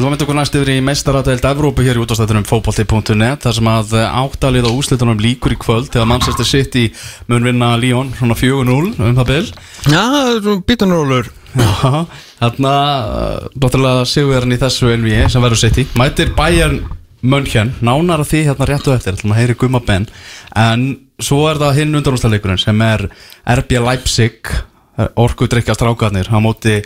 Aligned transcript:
Við 0.00 0.06
erum 0.06 0.14
að 0.14 0.16
mynda 0.16 0.24
okkur 0.24 0.36
næst 0.38 0.54
yfir 0.56 0.68
í 0.72 0.74
meistaradeild 0.80 1.42
Evrópu 1.44 1.84
hér 1.84 1.98
í 1.98 2.00
útastættunum 2.00 2.46
fókbalti.net 2.48 3.42
þar 3.44 3.54
sem 3.58 3.66
að 3.68 3.90
áttalið 4.00 4.64
á 4.64 4.72
úslitunum 4.72 5.18
líkur 5.20 5.52
í 5.52 5.58
kvöld 5.60 5.90
þegar 5.92 6.06
Manchester 6.08 6.46
City 6.48 6.86
mun 7.28 7.44
vinna 7.44 7.68
Lyon 7.76 8.14
svona 8.16 8.32
4-0 8.32 8.94
um 8.96 9.18
það 9.18 9.28
bil. 9.28 9.50
Já, 9.92 10.00
býtunurólur 10.70 11.28
Já, 11.52 12.06
þarna 12.38 12.72
Dóttirlega 13.52 14.06
sigurverðin 14.08 14.56
í 14.56 14.60
þessu 14.62 14.88
NV 14.94 15.18
sem 15.34 15.44
verður 15.44 15.62
City 15.66 15.84
Mætir 16.00 16.32
Bayern 16.38 16.80
München 17.20 17.74
Nánar 17.84 18.24
að 18.24 18.30
því 18.30 18.42
hérna 18.48 18.70
réttu 18.72 18.96
eftir 18.96 19.18
ætlum 19.18 19.36
að 19.36 19.42
heyri 19.42 19.58
Guma 19.60 19.82
Ben. 19.84 20.08
En 20.56 20.86
svo 21.20 21.42
er 21.50 21.60
það 21.60 21.82
hinn 21.82 22.00
undanústaleikurinn 22.00 22.64
sem 22.64 22.86
er 22.88 23.04
RB 23.58 23.76
Leipzig 23.84 24.48
Orku 25.20 25.44
drikkja 25.44 25.76
strákarnir 25.76 26.32
á 26.32 26.40
móti 26.40 26.78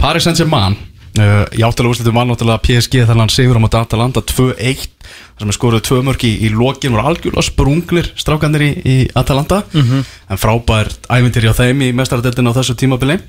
Paris 0.00 0.24
Saint-Germain 0.24 0.80
Uh, 1.14 1.44
í 1.54 1.62
áttalega 1.62 1.92
úrslitum 1.92 2.16
var 2.18 2.24
náttúrulega 2.26 2.58
PSG 2.66 3.04
þannig 3.04 3.12
að 3.14 3.20
hann 3.22 3.30
sigur 3.30 3.54
á 3.54 3.62
móti 3.62 3.78
Atalanta 3.78 4.18
2-1 4.26 4.80
þar 5.06 5.44
sem 5.44 5.52
er 5.52 5.54
skoruð 5.54 5.82
tvö 5.86 5.98
mörg 6.08 6.24
í, 6.26 6.32
í 6.42 6.48
lokin 6.50 6.90
voru 6.90 7.04
algjörlega 7.06 7.44
sprunglir 7.46 8.08
strákanir 8.18 8.64
í, 8.66 8.70
í 8.82 8.96
Atalanta 9.14 9.60
Mhm. 9.70 10.00
en 10.34 10.40
frábært 10.42 11.06
ævindir 11.06 11.46
hjá 11.46 11.54
þeim 11.54 11.84
í 11.86 11.92
mestaradeldinu 11.94 12.50
á 12.50 12.56
þessu 12.58 12.74
tímabili 12.74 13.20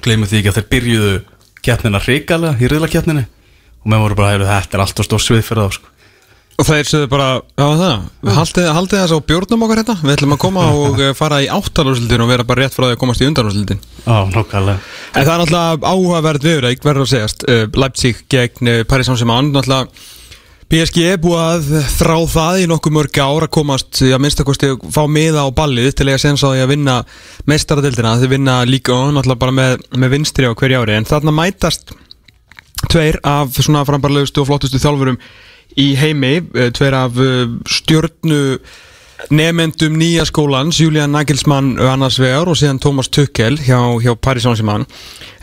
gleymum 0.00 0.30
því 0.32 0.40
ekki 0.40 0.48
að 0.48 0.56
þeir 0.62 0.70
byrjuðu 0.72 1.12
keppnina 1.60 2.00
hrikalega 2.00 2.56
í 2.56 2.72
riðlakeppninu 2.72 3.26
og 3.26 3.86
með 3.92 4.00
voru 4.06 4.16
bara, 4.16 4.32
heyrðu, 4.32 4.48
þetta 4.48 4.78
er 4.80 4.84
alltaf 4.86 5.04
stór 5.10 5.20
svið 5.20 5.44
fyrir 5.44 5.68
þá 5.68 5.76
sko. 5.76 5.92
Og 6.60 6.66
þeir 6.68 6.88
sögðu 6.90 7.08
bara, 7.08 7.26
já 7.56 7.64
það, 7.80 8.02
haldið, 8.36 8.66
haldið 8.76 8.98
þess 9.00 9.16
á 9.16 9.18
bjórnum 9.30 9.62
okkar 9.64 9.80
hérna. 9.80 9.94
Við 10.02 10.12
ætlum 10.12 10.34
að 10.36 10.40
koma 10.42 10.64
og 10.84 11.00
eh, 11.00 11.12
fara 11.16 11.40
í 11.40 11.48
áttalúrsildin 11.48 12.24
og 12.24 12.28
vera 12.28 12.44
bara 12.44 12.66
rétt 12.66 12.76
frá 12.76 12.84
því 12.84 12.96
að 12.96 13.00
komast 13.00 13.24
í 13.24 13.28
undanúrsildin 13.30 13.80
Já, 14.04 14.16
nokkalega 14.34 14.76
En 15.14 15.24
það 15.24 15.32
er 15.32 15.40
náttúrulega 15.40 15.92
áhugaverð 15.94 16.48
viðreik, 16.50 16.82
verður 16.84 17.06
að 17.06 17.12
segjast 17.14 17.46
uh, 17.48 17.62
Leipzig 17.80 18.20
gegn 18.30 18.72
uh, 18.72 18.80
Paris 18.90 19.08
Saint-Germain. 19.08 19.48
Náttúrulega 19.54 19.88
PSG 20.70 21.06
er 21.14 21.16
búið 21.18 21.40
að 21.42 21.70
þrá 21.96 22.14
það 22.30 22.60
í 22.60 22.66
nokkuð 22.70 22.94
mörg 22.94 23.16
ár 23.18 23.46
að 23.48 23.52
komast 23.56 24.02
að 24.06 24.20
minnstakosti 24.22 24.68
að 24.70 24.84
fá 24.94 25.00
miða 25.10 25.42
á 25.42 25.50
ballið 25.50 25.88
til 25.98 26.06
að 26.12 26.20
sensa 26.22 26.46
á 26.46 26.52
því 26.52 26.60
að 26.62 26.70
vinna 26.70 27.00
mestaradildina 27.50 28.12
þeir 28.20 28.34
vinna 28.36 28.60
líka 28.68 28.94
náttúrulega 28.94 29.42
bara 29.42 29.56
með, 29.56 29.82
með 29.96 30.14
vinstri 30.14 30.46
á 30.46 30.54
hverju 30.54 30.84
ári. 30.84 30.94
En 31.00 31.08
þarna 31.08 31.34
mætast 31.34 31.90
tveir 32.86 33.18
af 33.26 33.58
svona 33.58 33.82
frambarlegustu 33.88 34.44
og 34.44 34.52
flottustu 34.52 34.78
þjálfurum 34.78 35.18
í 35.78 35.90
heimi, 35.98 36.38
eh, 36.54 36.70
tveir 36.74 36.96
af 36.96 37.18
eh, 37.20 37.50
stjörnu 37.68 38.40
nefendum 39.30 39.98
nýja 40.00 40.24
skólans, 40.24 40.78
Julian 40.80 41.12
Nagelsmann 41.12 41.74
annars 41.90 42.16
vegar 42.18 42.48
og 42.48 42.56
síðan 42.56 42.80
Thomas 42.80 43.10
Tuchel 43.12 43.58
hjá, 43.60 43.76
hjá 44.00 44.14
Paris 44.16 44.46
Saint-Germain. 44.46 44.86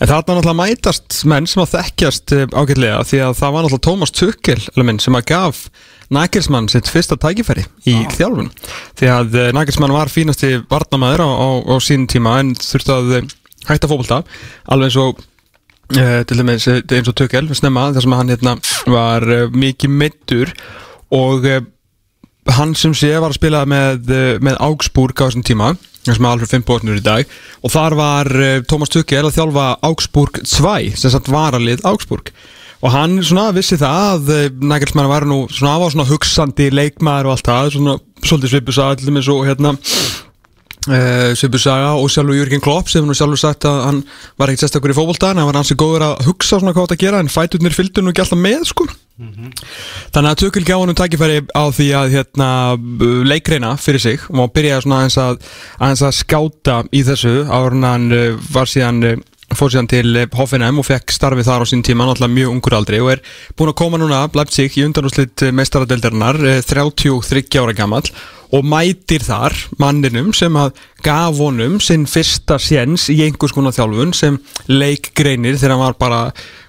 En 0.02 0.10
þarna 0.10 0.40
náttúrulega 0.40 0.58
mætast 0.58 1.20
menn 1.30 1.46
sem 1.46 1.62
að 1.62 1.76
þekkjast 1.76 2.34
eh, 2.34 2.48
ágætlega 2.58 3.04
því 3.06 3.22
að 3.28 3.38
það 3.38 3.54
var 3.54 3.68
náttúrulega 3.68 3.88
Thomas 3.90 4.16
Tuchel 4.18 5.00
sem 5.04 5.20
að 5.20 5.30
gaf 5.30 5.64
Nagelsmann 6.10 6.70
sitt 6.72 6.90
fyrsta 6.90 7.18
tækifæri 7.20 7.66
í 7.86 7.98
þjálfun. 8.16 8.50
Því 8.98 9.10
að 9.12 9.42
Nagelsmann 9.54 9.94
var 9.94 10.10
fínasti 10.10 10.54
varnamæður 10.72 11.26
á, 11.28 11.30
á, 11.36 11.50
á 11.68 11.76
sín 11.84 12.08
tíma 12.08 12.40
en 12.42 12.54
þurfti 12.56 12.96
að 12.96 13.18
hætta 13.68 13.90
fókbalta 13.92 14.22
alveg 14.72 14.88
eins 14.88 15.00
og 15.02 15.20
uh, 15.96 16.22
til 16.28 16.40
dæmis 16.42 16.68
eh, 16.68 16.82
eins 16.82 17.10
og 17.10 17.16
Tuchel 17.18 17.50
snemma 17.56 17.90
þar 17.96 18.06
sem 18.06 18.16
hann 18.18 18.32
hérna 18.34 18.56
var 18.92 19.26
uh, 19.26 19.48
mikið 19.54 19.94
meittur 19.94 20.52
og 21.16 21.48
uh, 21.48 21.62
hann 22.58 22.76
sem 22.80 22.96
sé 22.96 23.14
var 23.16 23.32
að 23.32 23.40
spila 23.40 23.64
með, 23.68 24.12
með 24.44 24.60
Augsburg 24.64 25.20
á 25.20 25.28
þessum 25.28 25.46
tíma 25.48 25.74
sem 26.08 26.24
er 26.24 26.30
alveg 26.30 26.48
5 26.48 26.64
bóknur 26.64 27.02
í 27.02 27.04
dag. 27.04 27.28
Og 27.68 27.74
þar 27.74 27.96
var 28.00 28.30
Thomas 28.72 28.94
Tuchel 28.94 29.26
að 29.28 29.34
þjálfa 29.36 29.66
Augsburg 29.84 30.38
2 30.40 30.94
sem 30.96 31.12
sagt 31.12 31.28
varalið 31.28 31.84
Augsburg. 31.90 32.32
Og 32.80 32.94
hann 32.94 33.18
svona 33.20 33.50
vissi 33.52 33.76
það 33.82 34.30
að 34.32 34.62
Nagelsmann 34.64 35.10
var 35.12 35.26
nú 35.28 35.42
svona 35.52 35.76
á 35.76 35.92
svona 35.92 36.08
hugsandi 36.08 36.70
leikmaður 36.72 37.28
og 37.28 37.36
allt 37.36 37.52
það 37.52 37.74
svona 37.76 37.98
svolítið 38.24 38.54
svipu 38.54 38.78
sagði 38.78 39.02
til 39.02 39.10
dæmis 39.12 39.30
og 39.34 39.44
hérna 39.50 39.76
Uh, 40.88 41.34
Svipu 41.36 41.60
Saga 41.60 41.96
og 42.00 42.08
sjálfur 42.12 42.38
Jürgen 42.38 42.64
Klopp 42.64 42.88
sem 42.88 43.04
nú 43.04 43.16
sjálfur 43.18 43.42
sagt 43.42 43.66
að 43.68 43.82
hann 43.84 43.98
var 44.40 44.48
ekkert 44.48 44.68
sérstakur 44.68 44.94
í 44.94 44.96
en 44.96 45.42
hann 45.42 45.50
var 45.50 45.60
hansi 45.60 45.76
góður 45.76 46.06
að 46.06 46.30
hugsa 46.30 46.62
svona 46.62 46.72
hvað 46.72 46.88
þetta 46.88 46.96
að 46.96 47.04
gera 47.04 47.20
en 47.20 47.32
fæturnir 47.32 47.76
fylgdu 47.76 48.04
nú 48.04 48.14
ekki 48.14 48.24
alltaf 48.24 48.40
með 48.40 48.64
sko. 48.72 48.88
Þannig 49.18 50.30
að 50.30 50.40
Tökul 50.44 50.64
gaf 50.64 50.80
hann 50.80 50.94
um 50.94 50.98
tækifæri 50.98 51.40
á 51.52 51.64
því 51.74 51.88
að 51.98 52.12
hérna, 52.14 52.50
leikreina 53.26 53.72
fyrir 53.82 54.04
sig 54.04 54.28
og 54.30 54.52
byrjaði 54.54 54.86
svona 54.86 55.00
aðeins 55.02 55.18
að, 55.24 55.40
aðeins 55.80 56.04
að 56.06 56.18
skáta 56.20 56.78
í 56.94 57.02
þessu 57.08 57.34
áður 57.50 57.78
en 57.80 57.88
hann 57.90 58.08
uh, 58.14 58.28
var 58.54 58.70
síðan 58.70 59.02
uh, 59.10 59.18
fór 59.58 59.74
síðan 59.74 59.92
til 59.92 60.16
eh, 60.16 60.30
Hoffenheim 60.38 60.82
og 60.82 60.88
fekk 60.88 61.14
starfið 61.16 61.50
þar 61.50 61.66
á 61.66 61.70
sín 61.70 61.84
tíma, 61.86 62.08
náttúrulega 62.08 62.38
mjög 62.38 62.56
ungur 62.56 62.78
aldrei 62.78 63.00
og 63.02 63.14
er 63.16 63.24
búin 63.58 63.74
að 63.74 63.80
koma 63.84 64.02
núna 64.02 64.24
Leipzig 64.38 64.78
í 64.78 64.86
undanúslit 64.86 65.48
meistaradeldarinnar 65.58 66.42
33 66.68 67.62
ára 67.62 67.76
gamall 67.78 68.06
og 68.56 68.64
mætir 68.68 69.24
þar 69.26 69.56
manninum 69.82 70.32
sem 70.36 70.56
að 70.60 70.78
gaf 71.04 71.40
honum 71.42 71.82
sinn 71.84 72.06
fyrsta 72.10 72.60
séns 72.62 73.10
í 73.12 73.20
einhvers 73.26 73.56
konar 73.56 73.76
þjálfun 73.76 74.14
sem 74.16 74.40
leikgreinir 74.72 75.60
þegar 75.60 75.76
hann 75.76 75.84
var 75.84 76.00
bara 76.00 76.22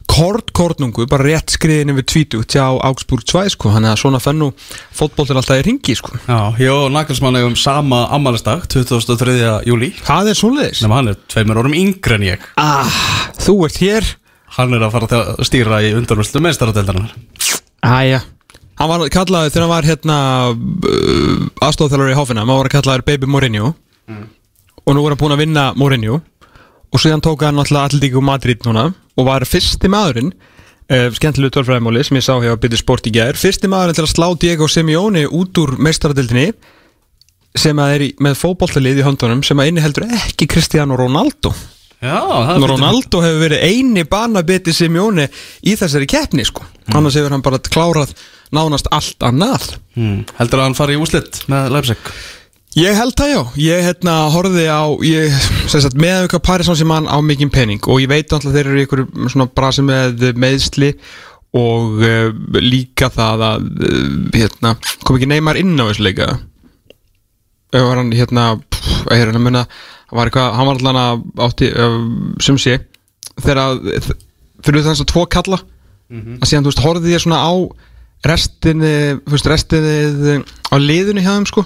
kort 0.08 0.52
kortnungu, 0.56 1.04
bara 1.10 1.26
rétt 1.26 1.52
skriðin 1.54 1.92
yfir 1.92 2.06
tvítugt 2.08 2.54
hjá 2.56 2.64
Augsburg 2.88 3.22
2 3.28 3.52
sko, 3.54 3.70
hann 3.74 3.86
er 3.86 3.98
svona 4.00 4.20
fennu 4.22 4.50
fótboll 4.96 5.28
til 5.28 5.36
alltaf 5.38 5.60
í 5.60 5.66
ringi 5.66 5.94
sko. 5.98 6.16
Já, 6.26 6.72
og 6.74 6.88
Nagelsmann 6.94 7.36
hefum 7.38 7.56
sama 7.60 8.06
ammælistag 8.16 8.64
2003. 8.72 9.36
júli 9.68 9.92
Það 10.00 10.32
er 10.32 10.38
svoleiðis. 10.40 10.80
Nefnum 10.82 10.96
hann 10.96 11.12
er 11.12 11.20
tveimur 11.30 11.60
orðum 11.62 11.76
yngre 11.78 12.18
en 12.18 12.26
ég. 12.30 12.48
Ah, 12.58 12.88
Þú 13.38 13.58
ert 13.68 13.78
hér. 13.84 14.08
Hann 14.56 14.74
er 14.74 14.86
að 14.86 14.96
fara 14.96 15.10
að 15.20 15.44
stýra 15.46 15.82
í 15.84 15.92
undanúrslu 15.98 16.42
meistaradeildarinnar. 16.42 17.12
Æja. 17.84 18.22
Hann 18.78 18.90
var 18.90 19.04
kallaður 19.12 19.52
þegar 19.52 19.64
hann 19.66 19.74
var 19.74 19.86
hérna 19.86 20.16
uh, 20.54 21.46
aðstofþjálfur 21.66 22.12
í 22.12 22.16
Hoffenheim, 22.18 22.48
hann 22.48 22.60
var 22.62 22.70
kallaður 22.72 23.04
Baby 23.06 23.28
Mourinho. 23.30 23.72
Og 24.88 24.94
nú 24.96 25.02
var 25.04 25.12
hann 25.14 25.20
búinn 25.20 25.34
að 25.36 25.42
vinna 25.44 25.64
Mourinho 25.76 26.20
og 26.92 27.02
síðan 27.02 27.24
tók 27.24 27.44
hann 27.46 27.60
alltaf 27.60 27.88
Atletico 27.88 28.22
Madrid 28.24 28.64
núna 28.66 28.88
og 29.18 29.28
var 29.28 29.46
fyrsti 29.48 29.90
maðurinn 29.92 30.32
uh, 30.32 31.08
skemmtilegu 31.16 31.52
tölfræðimóli 31.56 32.04
sem 32.06 32.18
ég 32.18 32.26
sá 32.26 32.34
hjá 32.42 32.54
Bitti 32.60 32.80
Sport 32.80 33.08
í 33.10 33.14
gær 33.14 33.38
fyrsti 33.38 33.70
maðurinn 33.70 33.98
til 33.98 34.06
að 34.06 34.12
slá 34.14 34.28
Diego 34.40 34.68
Simeone 34.70 35.26
út 35.28 35.62
úr 35.62 35.76
meistaradildinni 35.82 36.52
sem 37.58 37.80
að 37.82 37.96
er 37.96 38.06
í, 38.06 38.12
með 38.22 38.38
fótbollalið 38.42 39.02
í 39.02 39.06
höndunum 39.06 39.42
sem 39.46 39.58
að 39.58 39.72
inni 39.72 39.82
heldur 39.82 40.06
ekki 40.06 40.46
Cristiano 40.50 40.96
Ronaldo. 40.98 41.52
Já, 41.98 42.20
Ronaldo 42.62 43.18
hefur 43.24 43.40
verið 43.42 43.64
eini 43.66 44.04
banabiti 44.06 44.70
Simeone 44.76 45.26
í 45.66 45.74
þessari 45.74 46.06
keppni 46.06 46.44
sko. 46.46 46.62
annars 46.94 47.16
hefur 47.18 47.34
hann 47.34 47.42
bara 47.42 47.58
klárað 47.58 48.12
nánast 48.54 48.86
allt 48.94 49.24
annað. 49.26 49.72
Hmm. 49.96 50.20
Heldur 50.38 50.62
að 50.62 50.68
hann 50.68 50.78
fari 50.78 50.94
í 50.94 51.00
úslit 51.02 51.42
með 51.50 51.72
Leipzig 51.74 52.12
Ég 52.76 52.92
held 52.94 53.14
það 53.16 53.30
já, 53.32 53.40
ég 53.64 53.86
hérna 53.86 54.14
horfði 54.28 54.66
á 54.68 54.84
ég, 55.06 55.32
sem 55.70 55.80
sagt, 55.80 55.96
með 55.98 56.26
auka 56.26 56.40
Paris 56.44 56.68
Saint-Germain 56.68 57.08
á 57.08 57.16
mikinn 57.24 57.50
pening 57.50 57.80
og 57.88 58.02
ég 58.02 58.10
veit 58.10 58.28
alltaf 58.28 58.52
þeir 58.52 58.68
eru 58.68 58.82
ykkur 58.84 59.02
svona 59.32 59.48
brasi 59.48 59.82
með 59.86 60.26
meðsli 60.38 60.90
og 61.56 62.02
uh, 62.04 62.28
líka 62.60 63.08
það 63.14 63.44
að 63.46 63.64
uh, 63.88 64.12
hérna, 64.36 64.74
kom 65.00 65.16
ekki 65.16 65.30
Neymar 65.30 65.58
inn 65.58 65.72
á 65.80 65.88
þessu 65.88 66.04
leika 66.04 66.28
Eða? 67.72 67.86
Var 67.88 67.98
hann 68.02 68.12
hérna 68.16 68.44
pff, 68.60 69.00
ég 69.16 69.24
er 69.24 69.32
hann 69.32 69.40
að 69.40 69.46
munna 69.48 69.64
var 70.12 70.28
eitthvað, 70.28 70.52
hann 70.56 70.68
var 70.68 70.78
alltaf 70.78 71.00
að 71.00 71.48
átti 71.48 71.72
uh, 71.72 71.98
sem 72.44 72.60
sé 72.60 72.78
þegar 73.40 73.64
að 73.64 74.12
fyrir 74.64 74.84
þess 74.86 75.02
að 75.04 75.10
tvo 75.14 75.24
kalla 75.30 75.62
að 76.40 76.46
síðan 76.48 76.64
þú 76.64 76.70
veist 76.72 76.84
horfði 76.84 77.12
ég 77.16 77.24
svona 77.24 77.42
á 77.44 77.52
restinni, 78.28 78.94
þú 79.24 79.34
veist 79.34 79.50
restinni 79.50 80.38
á 80.44 80.76
liðinu 80.80 81.24
hjá 81.24 81.32
þeim 81.34 81.48
sko 81.50 81.64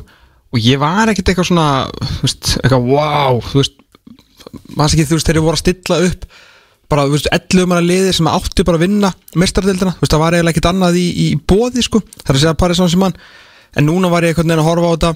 og 0.52 0.60
ég 0.60 0.80
var 0.82 1.10
ekkert 1.10 1.32
eitthvað 1.32 1.50
svona 1.50 1.68
þú 1.98 2.22
veist, 2.26 2.54
eitthvað 2.60 2.88
wow 2.92 3.42
þú 3.48 3.60
veist, 3.62 3.76
maður 4.76 4.96
ekki 4.96 5.08
þú 5.08 5.18
veist 5.18 5.28
þegar 5.28 5.40
ég 5.40 5.46
voru 5.48 5.58
að 5.58 5.64
stilla 5.64 6.00
upp 6.08 6.26
bara, 6.92 7.06
þú 7.08 7.16
veist, 7.16 7.30
11 7.32 7.68
manna 7.70 7.84
liði 7.84 8.12
sem 8.16 8.28
áttu 8.28 8.64
bara 8.68 8.78
að 8.78 8.86
vinna 8.86 9.10
mestardeldina, 9.40 9.94
þú 9.96 10.04
veist, 10.04 10.14
það 10.14 10.22
var 10.22 10.36
eiginlega 10.36 10.54
ekkert 10.54 10.70
annað 10.72 10.98
í, 11.00 11.06
í 11.24 11.26
bóði, 11.48 11.84
sko, 11.86 12.02
það 12.20 12.30
er 12.30 12.38
að 12.38 12.42
segja 12.44 12.58
Paris 12.60 12.80
Saint-Germain. 12.80 13.18
En 13.72 13.86
núna 13.88 14.10
var 14.12 14.26
ég 14.26 14.32
einhvern 14.32 14.52
veginn 14.52 14.60
að 14.60 14.68
horfa 14.68 14.90
á 14.92 14.94
þetta 14.94 15.12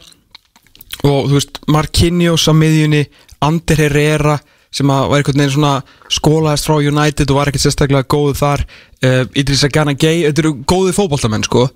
og 1.10 1.26
þú 1.28 1.36
veist, 1.36 1.58
Marquinhos 1.76 2.46
á 2.48 2.52
miðjunni, 2.56 3.02
Ander 3.44 3.82
Herrera 3.84 4.38
sem 4.76 4.92
að 4.92 5.10
var 5.10 5.20
einhvern 5.20 5.42
veginn 5.42 5.54
svona 5.56 5.74
skólaðist 6.12 6.68
frá 6.68 6.76
United 6.80 7.32
og 7.32 7.40
var 7.40 7.50
ekkert 7.50 7.66
sérstaklega 7.66 8.08
góð 8.12 8.32
þar. 8.40 8.64
Uh, 9.04 9.22
Idrissa 9.36 9.68
Gana 9.72 9.92
Gay, 9.96 10.24
þetta 10.24 10.44
eru 10.44 10.54
góði 10.68 10.96
fótboltamenn, 10.96 11.44
sko. 11.44 11.68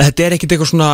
Þetta 0.00 0.26
er 0.26 0.36
ekkert 0.36 0.56
eitthvað 0.56 0.72
svona 0.72 0.90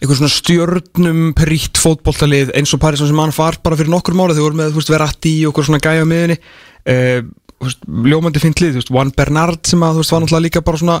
eitthvað 0.00 0.18
svona 0.20 0.34
stjörnum 0.34 1.22
prítt 1.38 1.78
fótboltalið 1.80 2.52
eins 2.58 2.74
og 2.74 2.82
Paris 2.82 3.00
Saint-Germain 3.00 3.34
var 3.36 3.60
bara 3.64 3.78
fyrir 3.78 3.92
nokkur 3.94 4.16
máli 4.18 4.34
þegar 4.34 4.48
voru 4.48 4.60
með, 4.60 4.74
þú 4.74 4.82
veist, 4.82 4.92
Verratti 4.92 5.34
og 5.44 5.54
okkur 5.54 5.68
svona 5.68 5.82
gæja 5.84 6.04
á 6.04 6.10
miðunni 6.10 6.36
uh, 6.40 7.24
þú 7.64 7.70
veist, 7.70 7.88
ljómandi 8.10 8.42
fint 8.42 8.62
lið, 8.62 8.74
þú 8.74 8.82
veist, 8.82 8.92
Juan 8.92 9.14
Bernard 9.16 9.64
sem 9.70 9.82
að, 9.86 9.96
þú 9.96 10.04
veist, 10.04 10.14
var 10.14 10.24
náttúrulega 10.24 10.46
líka 10.48 10.64
bara 10.66 10.82
svona 10.82 10.98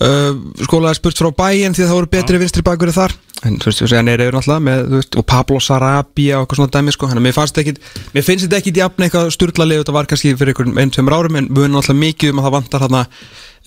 uh, 0.00 0.32
skólaði 0.64 0.98
spurt 1.00 1.20
frá 1.20 1.30
bæinn 1.42 1.76
því 1.76 1.84
að 1.84 1.90
það 1.90 1.98
voru 1.98 2.12
betri 2.14 2.40
vinstri 2.42 2.66
bakverði 2.66 2.96
þar. 2.96 3.16
En 3.44 3.58
þú 3.60 3.68
veist, 3.68 3.80
þú 3.80 3.86
veist, 3.86 3.96
hann 3.98 4.12
er 4.12 4.24
yfir 4.24 4.38
náttúrulega 4.38 4.66
með, 4.68 4.84
þú 4.88 5.00
veist, 5.00 5.18
og 5.20 5.26
Pablo 5.34 5.60
Sarabia 5.62 6.38
og 6.38 6.44
eitthvað 6.44 6.60
svona 6.60 6.74
dæmi, 6.78 6.94
sko, 6.94 7.10
hann 7.10 7.20
að 7.20 7.26
mér 7.26 7.36
fannst 7.36 7.60
ekkit 7.60 7.82
mér 8.14 8.26
finnst 8.26 8.46
þetta 8.46 8.60
ekkit 8.62 8.80
jafn 8.80 9.06
eitthvað 9.06 9.32
sturla 9.34 9.68
lið 9.68 9.82
þetta 9.82 9.96
var 9.98 10.08
kannski 10.10 10.36
fyrir 10.38 10.54
einhverjum 10.54 10.80
einn, 10.80 10.94
tveimur 10.94 11.18
árum 11.18 11.40
en 11.40 11.50
við 11.50 11.66
erum 11.66 11.76
náttúrulega 11.76 12.04
mikið 12.06 12.32
um 12.32 12.40
að 12.40 12.48
það 12.48 12.56
vantar 12.56 12.86
uh, 12.88 13.08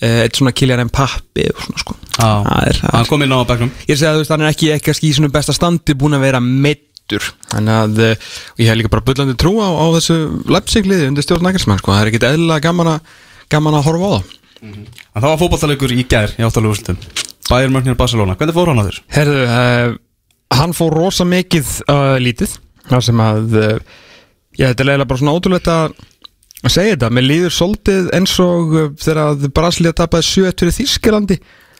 eitt 0.00 0.38
svona 0.38 0.52
Kylian 0.54 0.84
Mpappi 0.88 1.48
og 1.52 1.62
svona 1.64 1.80
sko. 1.82 1.96
Hann 2.18 3.08
kom 3.08 3.22
inn 3.24 3.34
á 3.34 3.42
bekknum. 3.48 3.70
Ég 3.88 3.98
segi 3.98 4.08
að 4.10 4.18
þú 4.18 4.22
veist, 4.22 4.32
hann 4.34 4.44
er 4.46 4.52
ekki 4.52 4.70
ekki 4.76 4.94
í 5.08 5.14
svona 5.16 5.32
besta 5.34 5.54
standi 5.56 5.96
búin 5.98 6.14
að 6.18 6.24
vera 6.28 6.40
meittur 6.42 6.84
Þannig 7.48 7.72
að 7.72 8.00
og 8.04 8.58
ég 8.60 8.68
hef 8.68 8.76
líka 8.76 8.90
bara 8.92 9.04
bullandi 9.06 9.34
trú 9.40 9.54
á, 9.64 9.68
á 9.72 9.86
þessu 9.96 10.16
Leipzig-liði 10.52 11.06
undir 11.08 11.24
stjórn 11.24 11.46
Nagelsmann 11.46 11.78
sko. 11.80 11.94
Það 11.94 12.02
er 12.02 12.10
ekkit 12.10 12.26
eðlilega 12.28 12.64
gaman, 12.68 12.90
að- 12.94 13.14
gaman 13.48 13.78
að 13.78 13.86
horfa 13.88 14.04
á 14.04 14.12
það. 14.18 14.34
En 14.68 15.22
það 15.22 15.28
var 15.30 15.38
fótballtalegur 15.40 15.94
í 15.94 16.04
gær 16.10 16.34
í 16.36 16.42
áttalegu 16.44 16.74
úrslutum 16.74 16.98
Bayern 17.48 17.72
München 17.72 17.96
Barcelona, 17.96 18.34
hvernig 18.36 18.54
fór 18.58 18.68
hann 18.74 18.82
að 18.82 18.90
þér? 18.90 18.98
Herðu, 19.14 19.44
uh, 19.48 19.96
hann 20.58 20.74
fór 20.76 20.92
rosa 20.98 21.24
mikið 21.24 21.70
uh, 21.88 22.18
lítið. 22.20 22.58
Sem 23.00 23.20
að 23.24 23.56
uh, 23.56 23.78
Já, 24.58 24.66
þetta 24.72 24.82
er 24.82 24.88
eiginlega 24.90 25.08
bara 25.08 25.20
svona 25.22 25.34
ótrúlegt 25.38 25.68
að 26.64 26.74
segja 26.74 26.96
þetta, 26.96 27.10
mér 27.14 27.26
líður 27.26 27.54
svolítið 27.54 28.10
eins 28.16 28.34
og 28.42 28.74
uh, 28.74 28.90
þegar 28.98 29.48
Brasilia 29.54 29.94
tapaði 29.96 30.26
7 30.26 30.52
fyrir 30.58 30.74
Þískilandi 30.74 31.38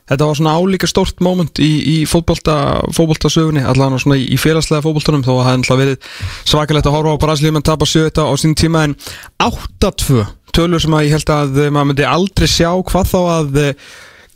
þetta 0.08 0.24
var 0.28 0.38
svona 0.38 0.54
álíka 0.56 0.88
stórt 0.88 1.22
moment 1.24 1.60
í, 1.60 1.68
í 1.68 1.96
fótbolta, 2.08 2.56
fótboltasögunni 2.96 3.64
allan 3.66 3.98
svona 4.00 4.16
í, 4.20 4.38
félagslega 4.40 4.84
fótboltanum 4.86 5.24
þó 5.26 5.32
að 5.34 5.40
það 5.40 5.48
hefði 5.50 5.62
náttúrulega 5.62 5.82
verið 5.82 6.12
svakalegt 6.52 6.88
að 6.88 6.96
horfa 6.96 7.14
á 7.18 7.22
Brasilia 7.24 7.56
menn 7.56 7.66
tapa 7.66 7.88
7 7.90 8.12
á 8.22 8.34
sín 8.40 8.54
tíma 8.58 8.84
en 8.88 8.94
8-2 9.42 10.26
tölur 10.56 10.82
sem 10.82 10.94
að 10.96 11.08
ég 11.08 11.16
held 11.18 11.32
að 11.34 11.58
uh, 11.58 11.72
maður 11.74 11.90
myndi 11.90 12.06
aldrei 12.08 12.48
sjá 12.50 12.70
hvað 12.70 13.10
þá 13.10 13.18
að 13.34 13.58
uh, 13.64 13.88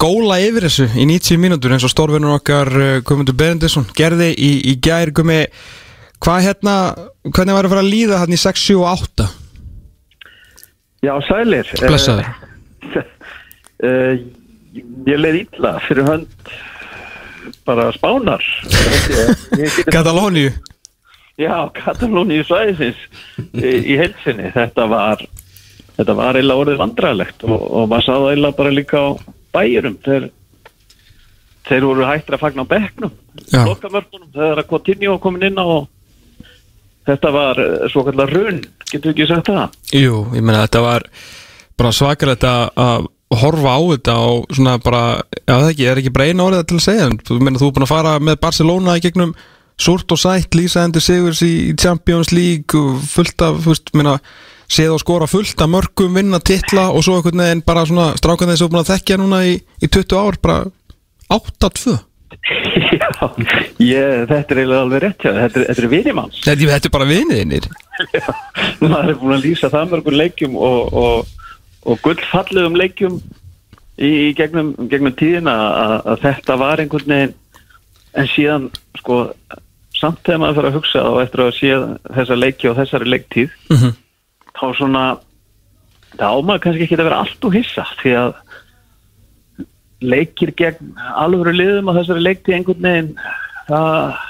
góla 0.02 0.40
yfir 0.42 0.66
þessu 0.66 0.88
í 0.98 1.06
90 1.06 1.38
mínútur 1.38 1.76
eins 1.76 1.86
og 1.86 1.92
stórvinnur 1.92 2.34
okkar 2.40 2.72
Guðmundur 3.06 3.36
Berendisson 3.38 3.86
gerði 3.94 4.32
í, 4.34 4.48
í 4.72 4.74
gær. 4.82 5.12
Guðmi, 5.14 5.44
hvað 6.18 6.48
hérna 6.48 6.74
hvernig 7.30 7.54
var 7.54 7.68
að 7.68 7.74
fara 7.76 7.84
að 7.84 7.92
líða 7.92 8.18
hann 8.24 8.34
í 8.34 8.40
6, 8.42 8.64
7 8.66 8.80
og 8.80 8.88
8 8.90 9.28
Já, 11.02 11.16
sælir. 11.26 11.66
blessaður 11.82 12.28
Uh, 13.82 14.14
ég 15.10 15.18
leið 15.18 15.38
illa 15.40 15.72
fyrir 15.82 16.06
hönd 16.06 16.50
bara 17.66 17.88
spánar. 17.96 18.42
Katalóníu 19.90 20.52
Já, 21.40 21.56
Katalóníu 21.74 22.44
svæðisins 22.46 23.00
í, 23.56 23.94
í 23.94 23.96
heilsinni. 23.98 24.50
Þetta 24.54 24.86
var, 24.90 25.24
þetta 25.96 26.16
var 26.18 26.38
eiginlega 26.38 26.64
orðið 26.64 26.80
vandræðilegt 26.82 27.46
og, 27.48 27.56
og 27.62 27.88
maður 27.90 28.06
sá 28.06 28.12
það 28.12 28.28
eiginlega 28.30 28.58
bara 28.60 28.74
líka 28.76 29.02
á 29.02 29.08
bæjurum. 29.56 29.96
Þeir, 30.04 30.28
þeir 31.70 31.88
voru 31.88 32.08
hættir 32.10 32.36
að 32.36 32.44
fagna 32.44 32.66
á 32.68 32.72
bekknum, 32.76 33.16
Já. 33.48 33.62
lokamörkunum, 33.66 34.30
þegar 34.36 34.62
að 34.62 34.70
Coutinho 34.70 35.18
komin 35.24 35.48
inn 35.48 35.58
á 35.58 35.66
og 35.66 35.88
þetta 37.08 37.32
var 37.34 37.62
eh, 37.62 37.88
svo 37.92 38.04
kallar 38.06 38.32
runn, 38.32 38.60
getur 38.90 39.12
ekki 39.14 39.28
sagt 39.30 39.50
það? 39.50 39.80
Jú, 39.96 40.20
ég 40.36 40.44
meina 40.44 40.66
þetta 40.66 40.84
var 40.84 41.08
bara 41.80 41.94
svakar 41.96 42.34
þetta 42.34 42.54
að 42.78 43.08
horfa 43.42 43.74
á 43.74 43.80
þetta 43.94 44.14
og 44.28 44.52
svona 44.52 44.76
bara, 44.82 45.02
já 45.40 45.54
það 45.54 45.70
ekki, 45.70 45.88
er 45.88 46.00
ekki 46.02 46.14
bara 46.14 46.28
eina 46.28 46.46
orðið 46.46 46.68
til 46.68 46.78
að 46.78 46.86
segja, 46.86 47.10
þú 47.24 47.40
meina 47.40 47.60
þú 47.60 47.68
er 47.68 47.74
búin 47.76 47.86
að 47.86 47.92
fara 47.94 48.14
með 48.20 48.40
Barcelona 48.42 48.96
í 48.98 49.04
gegnum 49.04 49.34
súrt 49.80 50.12
og 50.12 50.20
sætt 50.20 50.56
lýsa 50.58 50.84
endur 50.84 51.02
sigurs 51.04 51.40
í 51.46 51.72
Champions 51.80 52.32
League 52.34 52.82
fullt 53.08 53.44
af, 53.44 53.62
þú 53.64 53.72
veist, 53.72 53.94
meina 53.96 54.18
séð 54.72 54.94
og 54.96 55.02
skora 55.02 55.28
fullt 55.28 55.64
af 55.64 55.72
mörgum 55.72 56.14
vinna 56.16 56.40
titla 56.40 56.90
og 56.92 57.04
svo 57.04 57.18
einhvern 57.18 57.42
veginn 57.44 57.64
bara 57.66 57.84
svona 57.88 58.12
strákan 58.20 58.52
þessu 58.52 58.68
búin 58.70 58.82
að 58.84 58.92
þekkja 58.94 59.18
núna 59.20 59.42
í, 59.48 59.56
í 59.58 59.88
20 59.88 60.20
ár, 60.20 60.38
bara 60.44 60.62
8-2 61.32 61.96
Já, 62.92 63.08
ég, 63.82 64.24
þetta 64.30 64.54
er 64.54 64.60
eiginlega 64.62 64.80
alveg 64.82 65.02
rétt 65.04 65.20
þér. 65.24 65.36
þetta 65.42 65.60
er, 65.62 65.78
er 65.84 65.88
vinimanns 65.92 66.40
Þetta 66.44 66.70
þetta 66.72 66.88
er 66.90 66.94
bara 66.96 67.08
viniðinir 67.10 67.68
maður 68.82 69.10
er 69.12 69.18
búin 69.20 69.36
að 69.36 69.44
lýsa 69.46 69.70
það 69.72 69.90
mörgum 69.92 70.16
leikjum 70.18 70.56
og, 70.56 70.94
og, 71.02 71.32
og 71.86 72.00
gullfallegum 72.06 72.78
leikjum 72.80 73.18
í, 73.98 74.10
í 74.10 74.30
gegnum, 74.38 74.72
gegnum 74.90 75.14
tíðina 75.18 75.54
að, 75.82 75.96
að 76.14 76.22
þetta 76.26 76.56
var 76.62 76.82
einhvern 76.82 77.12
veginn 77.14 77.34
en 78.22 78.30
síðan 78.32 78.70
sko 78.98 79.18
samt 79.96 80.22
þegar 80.26 80.40
maður 80.42 80.56
fyrir 80.58 80.70
að 80.72 80.78
hugsa 80.80 81.02
og 81.08 81.20
eftir 81.22 81.44
að 81.44 81.52
sé 81.58 81.74
þessa 82.16 82.38
leiki 82.40 82.70
og 82.72 82.78
þessari 82.80 83.12
leiktíð 83.12 83.52
Mhm. 83.72 83.92
þá 84.58 84.64
svona 84.78 85.04
þá 86.18 86.26
maður 86.44 86.62
kannski 86.66 86.84
ekki 86.88 86.98
að 86.98 87.06
vera 87.08 87.20
allt 87.24 87.46
og 87.48 87.54
hissa 87.56 87.84
því 88.02 88.16
að 88.20 88.32
leikir 90.02 90.52
gegn 90.58 90.92
alvöru 90.98 91.54
liðum 91.56 91.90
á 91.90 91.96
þessari 92.00 92.26
leiktíð 92.26 92.56
einhvern 92.58 92.86
veginn 92.86 93.10
það 93.68 94.20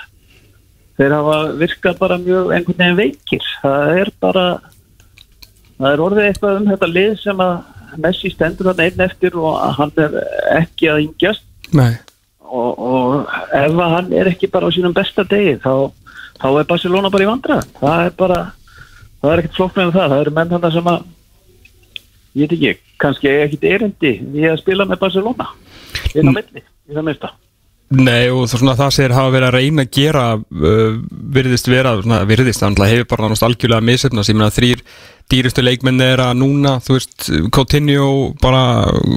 þeir 0.99 1.17
hafa 1.17 1.37
virkað 1.61 1.99
bara 2.01 2.21
mjög 2.23 2.53
einhvern 2.53 2.79
veginn 2.79 3.01
veikir. 3.01 3.51
Það 3.63 4.01
er 4.03 4.13
bara 4.23 4.47
það 5.79 5.89
er 5.93 6.05
orðið 6.07 6.29
eitthvað 6.29 6.61
um 6.61 6.73
þetta 6.73 6.91
lið 6.97 7.15
sem 7.23 7.47
að 7.47 7.55
Messi 8.01 8.31
stendur 8.33 8.71
þarna 8.71 8.85
einn 8.89 9.03
eftir 9.05 9.35
og 9.37 9.59
að 9.61 9.73
hann 9.77 9.91
er 10.01 10.15
ekki 10.57 10.89
að 10.89 11.03
yngjast. 11.03 11.45
Og, 12.53 12.79
og 12.79 13.29
ef 13.57 13.79
að 13.81 13.93
hann 13.97 14.11
er 14.17 14.29
ekki 14.29 14.49
bara 14.53 14.69
á 14.69 14.75
sínum 14.75 14.95
besta 14.97 15.25
degi 15.29 15.55
þá, 15.63 15.89
þá 16.37 16.49
er 16.51 16.67
Barcelona 16.69 17.11
bara 17.13 17.25
í 17.25 17.29
vandræð 17.31 17.63
það 17.79 18.03
er 18.05 18.17
bara 18.19 18.39
það 19.23 19.33
er 19.33 19.43
ekkert 19.43 19.57
flókn 19.57 19.79
með 19.79 19.93
það, 19.95 20.13
það 20.13 20.23
eru 20.25 20.35
menn 20.37 20.51
þannig 20.51 20.75
sem 20.75 20.91
að 20.93 21.07
ég 22.37 22.51
veit 22.51 22.55
ekki, 22.59 22.73
kannski 23.05 23.31
er 23.31 23.45
ekkert 23.47 23.65
erindi 23.71 24.13
í 24.37 24.45
að 24.51 24.61
spila 24.61 24.89
með 24.91 25.01
Barcelona 25.01 25.49
inn 26.19 26.31
á 26.31 26.33
milli, 26.35 26.63
í 26.63 26.97
það 26.97 27.09
mesta 27.11 27.33
Nei 27.93 28.31
og 28.33 28.47
svona, 28.49 28.73
það 28.79 28.93
segir 28.97 29.13
hafa 29.13 29.33
verið 29.35 29.47
að 29.51 29.57
reyna 29.59 29.85
að 29.85 29.91
gera 29.93 30.23
uh, 30.41 30.95
virðist 31.37 31.67
vera, 31.69 31.93
svona, 32.01 32.23
virðist 32.29 32.63
það 32.65 32.89
hefur 32.89 33.09
bara 33.11 33.29
náttúrulega 33.29 33.49
algjörlega 33.51 33.87
misefnast, 33.91 34.33
ég 34.33 34.39
meina 34.39 34.55
þrýr 34.55 34.85
dýrustu 35.31 35.65
leikmenn 35.65 36.03
er 36.05 36.23
að 36.25 36.35
núna 36.41 36.77
þú 36.85 36.97
veist, 36.97 37.29
Coutinho 37.55 38.09
bara 38.43 38.63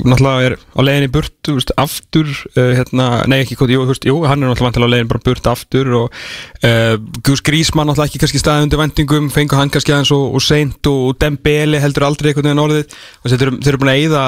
náttúrulega 0.06 0.52
er 0.52 0.57
á 0.60 0.80
leiðin 0.86 1.07
í 1.07 1.12
burt 1.13 1.34
þú 1.46 1.57
veist, 1.57 1.74
aftur, 1.81 2.30
uh, 2.56 2.72
hérna, 2.78 3.07
nei 3.31 3.42
ekki 3.42 3.57
Coutinho, 3.60 3.86
þú 3.86 3.96
veist, 3.96 4.07
jú, 4.10 4.19
hann 4.28 4.44
er 4.44 4.52
náttúrulega 4.52 4.69
vantilega 4.69 4.92
á 4.92 4.94
leiðin 4.94 5.12
bara 5.12 5.25
burt 5.25 5.50
aftur 5.52 5.92
og 6.02 6.19
uh, 6.66 6.96
Gus 7.25 7.44
Grísmann 7.46 7.90
náttúrulega 7.90 8.12
ekki 8.12 8.24
kannski 8.24 8.42
staðið 8.42 8.68
undir 8.68 8.81
vendingum 8.81 9.31
fengur 9.34 9.60
hann 9.60 9.74
kannski 9.74 9.96
aðeins 9.96 10.13
og, 10.16 10.38
og 10.38 10.44
seint 10.44 10.92
og 10.92 11.16
Dembele 11.22 11.81
heldur 11.84 12.08
aldrei 12.08 12.31
einhvern 12.31 12.50
veginn 12.50 12.63
orðið. 12.66 12.96
Og 13.24 13.31
þeir 13.31 13.46
eru, 13.48 13.58
þeir 13.62 13.74
eru 13.74 13.81
búin 13.81 13.94
að 13.94 14.01
eyða 14.04 14.25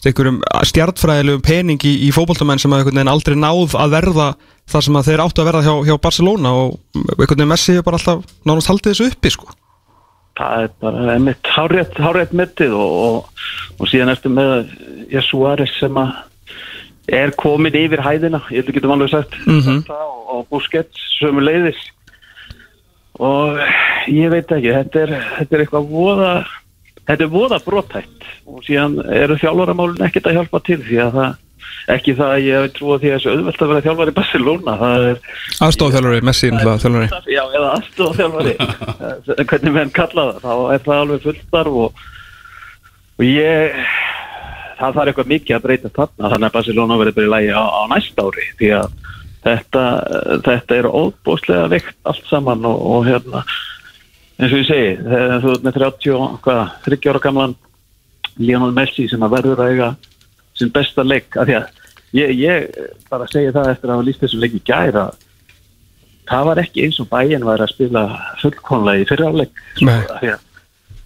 einhverjum 0.00 0.40
stjartfræðilegum 0.70 1.44
pening 1.44 1.84
í, 1.84 1.94
í 2.08 2.10
fótboltamenn 2.14 2.60
sem 2.62 2.72
að 2.72 2.82
einhvern 2.82 3.00
veginn 3.00 3.12
aldrei 3.12 3.36
náð 3.36 3.76
að 3.76 3.96
verða 3.96 4.28
það 4.70 4.86
sem 4.86 5.00
að 5.00 5.08
þeir 5.10 5.24
áttu 5.26 5.42
að 5.42 5.50
verða 5.50 5.64
hjá, 5.66 5.74
hjá 5.88 5.96
Barcelona 6.00 6.54
og 6.56 6.78
einhvern 6.96 7.34
veginn 7.34 7.52
Messi 7.52 7.80
bara 7.84 8.00
alltaf 8.00 8.22
nánast 8.48 8.70
haldið 8.70 8.94
þessu 8.94 9.10
uppi 9.10 9.34
sko 9.34 9.59
það 10.40 10.64
er 10.64 10.74
bara 10.80 11.18
mitt 11.20 11.52
hárétt, 11.54 12.00
hárétt 12.00 12.34
mittið 12.36 12.74
og, 12.78 12.98
og, 13.04 13.46
og 13.78 13.90
síðan 13.90 14.12
ertu 14.14 14.32
með 14.32 14.74
Jesuaris 15.12 15.74
sem 15.80 16.00
að 16.00 16.16
er 17.10 17.32
komin 17.38 17.74
yfir 17.74 18.02
hæðina, 18.04 18.42
ég 18.52 18.60
held 18.60 18.70
að 18.70 18.76
getum 18.76 18.92
alveg 18.94 19.10
sagt. 19.12 19.36
Mhm. 19.46 19.82
það 19.88 20.04
og, 20.06 20.20
og 20.34 20.46
Busquets 20.52 21.06
sömu 21.18 21.42
leiðis 21.44 21.80
og 23.20 23.58
ég 24.08 24.32
veit 24.32 24.48
ekki, 24.48 24.72
þetta 24.72 25.04
er, 25.04 25.14
þetta 25.36 25.56
er 25.56 25.64
eitthvað 25.64 25.90
voða 25.90 26.32
þetta 27.10 27.24
er 27.26 27.32
voða 27.32 27.58
brotætt 27.64 28.28
og 28.46 28.62
síðan 28.64 29.00
eru 29.12 29.36
þjálfaramálun 29.40 30.04
ekkert 30.06 30.30
að 30.30 30.38
hjálpa 30.38 30.62
til 30.66 30.78
því 30.86 31.00
að 31.04 31.16
það 31.18 31.38
ekki 31.94 32.14
það 32.18 32.34
að 32.34 32.46
ég 32.46 32.72
trúa 32.76 32.98
því 33.00 33.10
að 33.10 33.16
þessu 33.16 33.32
auðvelt 33.34 33.64
að 33.64 33.72
vera 33.72 33.84
þjálfari 33.86 34.14
Barcelona 34.16 34.76
aðstofþjálfari, 35.66 36.22
Messi 36.28 36.50
þjálfari. 36.54 37.08
Já, 37.30 37.42
eða 37.48 37.72
aðstofþjálfari 37.78 38.54
hvernig 39.50 39.76
menn 39.76 39.92
kalla 39.96 40.26
það 40.30 40.46
þá 40.46 40.54
er 40.74 40.84
það 40.86 41.02
alveg 41.04 41.26
fulltar 41.26 41.72
og, 41.72 42.04
og 43.18 43.26
ég 43.26 43.80
það 44.80 44.96
þarf 44.96 45.12
eitthvað 45.12 45.32
mikið 45.34 45.56
að 45.56 45.64
breyta 45.66 45.92
þarna 45.96 46.32
þannig 46.34 46.48
að 46.48 46.56
Barcelona 46.58 47.00
verður 47.00 47.18
bara 47.18 47.28
í 47.28 47.32
lægi 47.34 47.56
á, 47.56 47.64
á 47.64 47.82
næsta 47.92 48.26
ári 48.28 48.46
því 48.60 48.70
að 48.78 48.94
þetta, 49.44 49.84
þetta 50.46 50.78
er 50.78 50.88
óbúslega 50.88 51.72
veikt 51.72 51.96
allt 52.08 52.30
saman 52.30 52.68
og, 52.68 52.80
og 52.94 53.08
hérna 53.08 53.42
eins 54.40 54.54
og 54.54 54.62
ég 54.62 54.68
segi, 54.68 54.92
þegar 55.04 55.42
þú 55.42 55.54
ert 55.54 55.66
með 55.66 55.76
30 55.80 56.14
og 56.16 56.38
hvað, 56.44 56.62
30 56.86 57.12
ára 57.12 57.22
gamlan 57.26 57.56
Lionel 58.40 58.72
Messi 58.76 59.08
sem 59.10 59.24
að 59.24 59.34
verður 59.36 59.60
að 59.64 59.74
eiga 59.74 59.90
sinn 60.60 60.74
besta 60.74 61.04
leik 61.06 61.36
af 61.40 61.48
því 61.48 61.58
að 61.58 61.66
ég, 62.16 62.36
ég 62.40 62.78
bara 63.10 63.28
segi 63.30 63.52
það 63.54 63.72
eftir 63.74 63.90
að 63.90 63.96
hafa 63.96 64.06
líst 64.08 64.24
þessum 64.24 64.44
leik 64.44 64.56
í 64.58 64.62
gæra 64.70 65.08
það 66.30 66.46
var 66.50 66.62
ekki 66.62 66.84
eins 66.86 67.00
og 67.02 67.10
bæinn 67.10 67.46
var 67.46 67.62
að 67.62 67.72
spila 67.74 68.04
fullkonlega 68.42 69.02
í 69.02 69.08
fyriráleik 69.10 69.64
Nei. 69.86 70.34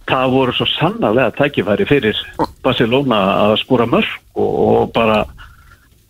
það 0.09 0.35
voru 0.35 0.55
svo 0.55 0.67
sannarlega 0.75 1.33
tækifæri 1.39 1.87
fyrir 1.89 2.21
Barcelona 2.65 3.21
að 3.47 3.55
skora 3.63 3.87
mörg 3.89 4.11
og, 4.37 4.51
og 4.67 4.93
bara 4.95 5.23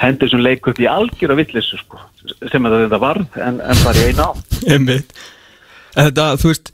hendi 0.02 0.26
þessum 0.26 0.44
leik 0.44 0.68
upp 0.68 0.82
í 0.82 0.90
algjör 0.92 1.36
og 1.36 1.40
vittlissu 1.40 1.80
sko, 1.80 2.02
sem 2.52 2.68
að 2.68 2.82
þetta 2.86 3.00
varð 3.04 3.40
en, 3.40 3.62
en 3.64 3.86
bara 3.86 4.04
í 4.04 4.12
einu 4.12 4.28
á 4.28 4.32
Þetta, 5.96 6.24
þú 6.42 6.50
veist 6.50 6.74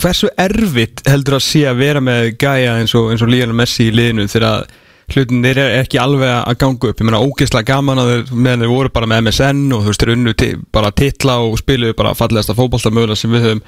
hversu 0.00 0.28
erfitt 0.40 1.00
heldur 1.08 1.38
að 1.38 1.46
sé 1.46 1.62
að 1.68 1.78
vera 1.80 2.00
með 2.04 2.34
gæja 2.40 2.74
eins 2.80 2.92
og, 2.98 3.12
og 3.14 3.30
Lionel 3.30 3.56
Messi 3.56 3.88
í 3.88 3.94
liðinu 3.94 4.26
þegar 4.28 4.48
að 4.50 4.74
hlutin 5.12 5.44
þeir 5.44 5.60
eru 5.60 5.80
ekki 5.82 6.00
alveg 6.00 6.32
að 6.34 6.58
ganga 6.62 6.90
upp. 6.90 7.00
Ég 7.00 7.08
meina 7.08 7.22
ógeðslega 7.22 7.68
gaman 7.72 8.00
að 8.02 8.10
þeir 8.10 8.32
meðan 8.32 8.64
þeir 8.64 8.72
voru 8.72 8.92
bara 8.94 9.10
með 9.10 9.22
MSN 9.26 9.62
og 9.74 9.84
þú 9.84 9.92
veist 9.92 10.04
þeir 10.04 10.14
unnu 10.14 10.34
bara 10.74 10.92
titla 11.02 11.38
og 11.44 11.58
spiluðu 11.60 11.96
bara 11.98 12.14
fallegasta 12.18 12.56
fótballtamöðla 12.58 13.18
sem 13.18 13.34
við 13.34 13.46
höfum 13.48 13.62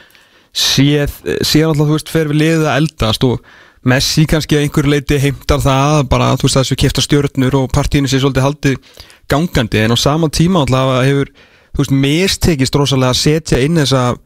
séð. 0.57 1.17
Síðan 1.45 1.75
alltaf 1.75 1.87
þú 1.87 1.99
veist 1.99 2.13
fer 2.13 2.33
við 2.33 2.41
liðið 2.43 2.69
að 2.71 2.83
eldast 2.83 3.29
og 3.29 3.55
Messi 3.87 4.25
kannski 4.27 4.57
að 4.57 4.65
einhver 4.65 4.89
leiti 4.91 5.19
heimtar 5.23 5.61
það 5.63 6.01
bara 6.11 6.33
þú 6.35 6.49
veist 6.49 6.59
þessu 6.59 6.77
kefta 6.81 7.05
stjörnur 7.05 7.55
og 7.55 7.69
partíinu 7.71 8.09
sé 8.11 8.19
svolítið 8.19 8.43
haldið 8.43 9.05
gangandi. 9.31 9.85
En 9.85 9.95
á 9.95 9.99
sama 10.01 10.27
tíma 10.27 10.65
alltaf 10.65 11.05
hefur 11.07 11.31
þú 11.77 11.85
veist 11.85 11.95
mistekist 11.95 12.79
rosalega 12.81 13.15
að 13.15 13.21
setja 13.21 13.61
inn 13.63 13.79
þessa 13.79 14.17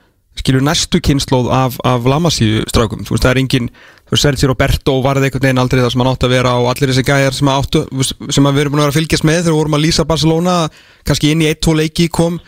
skilur 0.40 0.64
næstu 0.64 1.00
kynnslóð 1.04 1.50
af, 1.54 1.76
af 1.86 2.06
Lamasíu 2.08 2.64
strákum, 2.70 3.04
þú 3.06 3.16
veist 3.16 3.26
það 3.26 3.34
er 3.34 3.40
engin 3.42 3.68
þú 4.10 4.16
veist 4.16 4.24
Sergi 4.26 4.48
Roberto 4.50 4.96
varði 5.04 5.28
einhvern 5.28 5.44
veginn 5.46 5.62
aldrei 5.62 5.82
það 5.82 5.92
sem 5.94 6.02
hann 6.02 6.10
átti 6.10 6.26
að 6.26 6.34
vera 6.34 6.54
og 6.58 6.66
allir 6.72 6.90
þessi 6.90 7.04
gæjar 7.06 7.36
sem, 7.36 7.50
áttu, 7.52 7.84
sem 8.32 8.48
við 8.48 8.62
erum 8.64 8.72
búin 8.74 8.82
að 8.82 8.86
vera 8.88 8.94
að 8.94 8.98
fylgjast 8.98 9.26
með 9.28 9.38
þegar 9.38 9.52
við 9.52 9.60
vorum 9.60 9.76
að 9.78 9.84
lýsa 9.84 10.08
Barcelona 10.08 10.54
kannski 11.06 11.30
inn 11.30 11.44
í 11.44 11.50
1-2 11.52 11.76
leiki 11.78 12.06
kom 12.10 12.40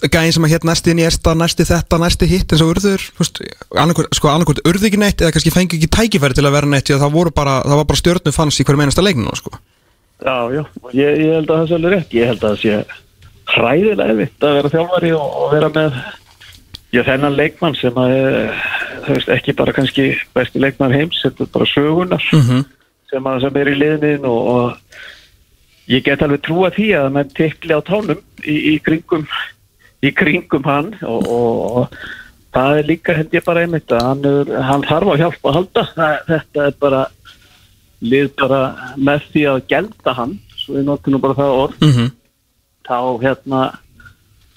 gæðin 0.00 0.32
sem 0.32 0.46
að 0.46 0.52
hér 0.54 0.64
næsti 0.64 0.94
inn 0.94 1.02
í 1.02 1.04
esta, 1.04 1.34
næsti 1.36 1.66
þetta, 1.68 1.98
næsti 2.00 2.24
hitt 2.30 2.54
eins 2.54 2.62
og 2.64 2.70
urður, 2.72 3.02
annarkvæmt 3.76 4.16
sko, 4.16 4.32
urðu 4.70 4.88
ekki 4.88 5.00
neitt 5.02 5.20
eða 5.20 5.34
kannski 5.34 5.52
fengi 5.52 5.76
ekki 5.76 5.90
tækifæri 5.92 6.38
til 6.38 6.46
að 6.48 6.56
vera 6.56 6.70
neitt 6.70 6.88
það, 6.88 7.04
það 7.04 7.76
var 7.76 7.84
bara 7.84 8.00
stjórnu 8.00 8.32
fanns 8.32 8.56
í 8.56 8.64
hverju 8.64 8.80
meinasta 8.80 9.04
leikinu 9.04 9.36
sko. 9.36 9.52
Já, 10.24 10.36
já, 10.52 10.62
ég, 10.96 11.20
ég 11.20 11.36
held 11.36 11.52
að 11.52 11.58
það 15.76 15.92
já, 16.92 17.02
þennan 17.06 17.38
leikmann 17.38 17.78
sem 17.78 17.96
að 18.00 18.16
það 19.04 19.14
veist 19.14 19.32
ekki 19.36 19.56
bara 19.58 19.74
kannski 19.76 20.10
besti 20.36 20.62
leikmann 20.62 20.94
heims, 20.94 21.22
þetta 21.24 21.46
er 21.46 21.52
bara 21.54 21.70
sögunar 21.70 22.28
mm 22.32 22.40
-hmm. 22.48 22.64
sem, 23.10 23.26
að, 23.26 23.40
sem 23.44 23.60
er 23.62 23.72
í 23.72 23.78
liðnin 23.78 24.28
og, 24.28 24.40
og 24.54 25.90
ég 25.90 26.04
get 26.06 26.22
alveg 26.22 26.42
trúa 26.46 26.70
því 26.74 26.90
að 26.98 27.12
mann 27.16 27.34
tekli 27.36 27.74
á 27.74 27.80
tánum 27.82 28.20
í, 28.44 28.56
í 28.74 28.78
kringum 28.84 29.26
í 30.02 30.12
kringum 30.16 30.64
hann 30.64 30.94
og, 31.02 31.26
og, 31.26 31.54
og 31.76 31.96
það 32.54 32.78
er 32.78 32.88
líka 32.90 33.16
held 33.16 33.34
ég 33.34 33.46
bara 33.46 33.64
einmitt 33.64 33.92
að 33.94 34.04
hann, 34.06 34.24
er, 34.26 34.52
hann 34.68 34.86
þarf 34.86 35.12
að 35.12 35.22
hjálpa 35.24 35.50
að 35.50 35.58
halda 35.58 35.86
þetta 36.28 36.66
er 36.66 36.78
bara 36.80 37.02
lið 38.00 38.30
bara 38.40 38.60
með 38.96 39.28
því 39.32 39.44
að 39.52 39.60
gelda 39.68 40.16
hann 40.16 40.38
svo 40.56 40.78
við 40.78 40.88
notum 40.88 41.14
nú 41.14 41.22
bara 41.22 41.38
það 41.38 41.58
orð 41.64 41.84
mm 41.84 41.92
-hmm. 41.92 42.10
þá 42.88 42.98
hérna 43.24 43.60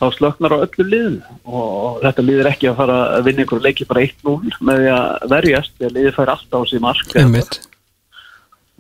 þá 0.04 0.18
slöknar 0.18 0.56
á 0.56 0.64
öllu 0.66 0.86
liðin 0.88 1.20
og, 1.44 2.00
þetta 2.04 2.26
liðir 2.28 2.50
ekki 2.52 2.70
að 2.70 2.80
fara 2.80 2.98
að 3.18 3.28
vinna 3.28 3.44
einhverju 3.44 3.66
leiki 3.66 3.90
bara 3.90 4.06
1-0 4.06 4.34
með 4.70 4.82
því 4.82 4.94
að 4.94 5.28
verjast 5.34 5.76
því 5.78 5.88
að 5.88 5.96
liðið 5.98 6.18
fær 6.18 6.34
alltaf 6.36 6.66
á 6.66 6.70
síð 6.72 6.84
mark. 6.84 7.14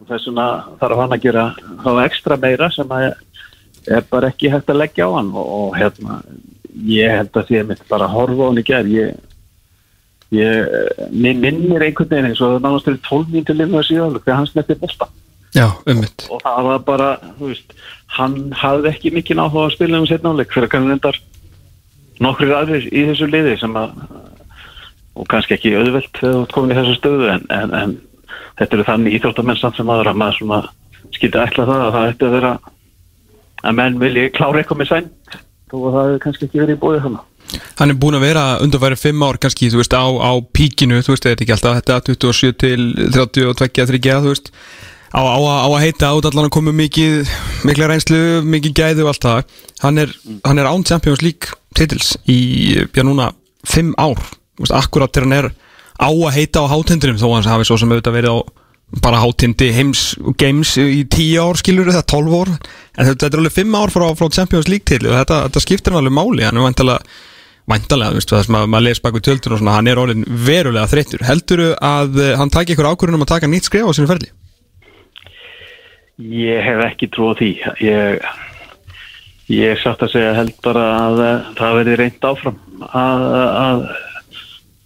Og 0.01 0.09
þess 0.09 0.29
vegna 0.29 0.47
þarf 0.81 1.03
hann 1.03 1.15
að 1.15 1.27
gera 1.27 1.45
þá 1.83 1.91
ekstra 2.03 2.39
meira 2.43 2.71
sem 2.73 2.97
að 2.97 3.05
er 3.93 4.07
bara 4.09 4.31
ekki 4.31 4.51
hægt 4.51 4.71
að 4.71 4.81
leggja 4.83 5.07
á 5.07 5.11
hann. 5.15 5.31
Og, 5.35 5.53
og 5.59 5.77
hérna 5.79 6.21
ég 6.73 7.17
held 7.19 7.37
að 7.37 7.49
því 7.49 7.59
að 7.61 7.69
mitt 7.71 7.85
bara 7.89 8.11
horfa 8.11 8.45
á 8.45 8.47
hann 8.49 8.61
í 8.61 8.65
gerð 8.67 8.93
ég, 8.93 9.17
ég 10.33 11.09
minn 11.13 11.41
minnir 11.43 11.85
einhvern 11.85 12.09
veginn 12.09 12.31
eins 12.31 12.41
og 12.41 12.55
það 12.55 12.65
náðast 12.65 12.89
til 12.89 12.97
12 13.09 13.35
mínutur 13.35 13.59
linnað 13.59 13.85
síðan 13.89 14.17
þegar 14.17 14.39
hann 14.39 14.49
snetti 14.49 14.79
besta 14.81 15.09
Já, 15.53 15.67
ummitt 15.89 16.27
og 16.33 16.41
það 16.41 16.69
var 16.69 16.83
bara, 16.87 17.09
þú 17.37 17.51
veist 17.51 17.75
hann 18.17 18.37
hafði 18.57 18.91
ekki 18.93 19.13
mikið 19.13 19.39
náttúrulega 19.39 19.69
að 19.69 19.75
spila 19.77 20.01
um 20.01 20.09
setnáleik 20.09 20.53
fyrir 20.53 20.67
að 20.69 20.73
kannu 20.73 20.93
reyndar 20.93 21.19
nokkur 22.23 22.53
aðrir 22.57 22.87
í 22.89 23.05
þessu 23.09 23.29
liði 23.29 23.57
sem 23.61 23.77
að 23.77 23.95
og 25.13 25.27
kannski 25.29 25.57
ekki 25.57 25.75
auðvelt 25.77 26.15
þegar 26.17 26.39
þú 26.39 26.45
komin 26.53 26.73
í 26.73 26.79
þessu 26.79 26.95
stöðu 26.97 27.27
en, 27.35 27.43
en, 27.53 27.73
en 27.77 27.97
þetta 28.59 28.77
eru 28.77 28.87
þannig 28.87 29.17
íþróttamenn 29.19 29.59
samt 29.59 29.77
sem 29.77 29.91
aðra 29.93 30.15
maður 30.17 30.39
svona 30.39 30.61
skildi 31.13 31.41
ætla 31.41 31.67
það 31.69 31.83
að 31.83 31.93
það 31.95 32.07
ætti 32.11 32.27
að 32.27 32.37
vera 32.37 32.53
að 33.63 33.77
menn 33.79 33.99
vilji 34.01 34.31
klára 34.33 34.61
eitthvað 34.61 34.81
með 34.81 34.89
sæn 34.89 35.11
þó 35.69 35.75
að 35.77 35.93
það 35.93 36.07
hefur 36.07 36.23
kannski 36.25 36.49
ekki 36.49 36.63
verið 36.63 36.75
í 36.75 36.81
bóðið 36.81 37.05
þannig 37.07 37.29
Hann 37.77 37.91
er 37.91 37.97
búin 37.99 38.17
að 38.17 38.23
vera 38.23 38.43
undanfæri 38.63 38.97
5 38.97 39.23
ár 39.27 39.37
kannski, 39.43 39.67
þú 39.69 39.81
veist, 39.81 39.93
á, 39.93 40.05
á 40.09 40.31
píkinu 40.55 41.01
þú 41.05 41.13
veist, 41.13 41.25
þetta 41.27 41.43
er 41.43 41.45
ekki 41.45 41.53
alltaf 41.53 41.75
þetta 41.77 42.15
27 42.15 42.55
til 42.63 42.85
32-30, 43.13 44.23
þú 44.23 44.31
veist 44.31 44.49
á, 45.13 45.21
á, 45.21 45.37
á 45.37 45.69
að 45.69 45.83
heita 45.85 46.09
át 46.09 46.27
allan 46.29 46.49
að 46.49 46.55
koma 46.57 46.73
mikið 46.75 47.29
mikla 47.67 47.89
reynslu, 47.91 48.21
mikið 48.49 48.73
gæðu 48.79 49.05
og 49.05 49.13
allt 49.13 49.27
það, 49.27 49.59
hann 49.85 50.01
er, 50.03 50.15
hann 50.47 50.61
er 50.61 50.69
án 50.69 50.85
Champions 50.89 51.21
League 51.25 51.53
titils 51.77 52.15
í, 52.25 52.39
já 52.89 53.05
núna 53.05 53.31
5 53.69 53.93
ár, 54.01 54.19
veist, 54.59 54.73
akkurat 54.73 55.13
þegar 55.13 55.29
hann 55.29 55.37
er 55.39 55.49
á 56.01 56.09
að 56.09 56.35
heita 56.35 56.65
á 56.65 56.71
hátendunum 56.73 57.21
þó 57.21 57.29
hans 57.35 57.49
hafi 57.49 57.69
svo 57.69 57.77
sem 57.79 57.93
auðvitað 57.93 58.17
verið 58.17 58.35
á 58.35 58.37
bara 59.01 59.21
hátindi 59.23 59.71
heims 59.73 60.13
games 60.37 60.75
í 60.77 61.01
tíu 61.09 61.41
ár 61.41 61.57
skilur 61.57 61.89
það, 61.89 62.03
tólf 62.11 62.33
ár. 62.37 62.51
En 62.93 63.07
þetta 63.07 63.29
er 63.29 63.39
alveg 63.39 63.55
fimm 63.55 63.77
ár 63.77 63.93
frá, 63.93 64.05
frá 64.17 64.27
Champions 64.29 64.69
League 64.69 64.85
til 64.85 65.01
og 65.07 65.15
þetta, 65.17 65.39
þetta 65.47 65.63
skiptir 65.63 65.97
alveg 65.97 66.13
máli. 66.13 66.45
Hann 66.45 66.59
er 66.59 66.67
þú 68.11 68.19
veist 68.19 68.33
það 68.33 68.45
sem 68.45 68.55
að 68.59 68.69
maður 68.69 68.85
les 68.89 68.99
bak 68.99 69.13
við 69.15 69.25
töltur 69.29 69.53
og 69.55 69.61
svona, 69.61 69.77
hann 69.77 69.87
er 69.87 69.99
orðin 70.01 70.25
verulega 70.27 70.89
þreyttur, 70.91 71.21
heldur 71.23 71.61
þú 71.63 71.67
að 71.79 72.17
eh, 72.19 72.33
hann 72.35 72.51
taki 72.51 72.75
ykkur 72.75 72.89
ákvörðun 72.91 73.15
um 73.15 73.23
að 73.23 73.31
taka 73.31 73.47
nýtt 73.47 73.69
skrif 73.69 73.87
á 73.87 73.95
sinu 73.95 74.09
ferli? 74.09 74.27
Ég 76.21 76.61
hef 76.61 76.81
ekki 76.85 77.09
trúið 77.09 77.39
því. 77.39 77.51
Ég 77.81 78.25
ég 79.51 79.73
er 79.73 79.79
satt 79.81 80.03
að 80.05 80.13
segja 80.13 80.35
held 80.37 80.53
bara 80.63 80.83
að 81.01 81.21
eh, 81.23 81.47
það 81.57 81.77
verði 81.79 81.95
reynd 81.99 82.27
áfram 82.29 82.59
að, 82.87 83.23
að 83.59 83.81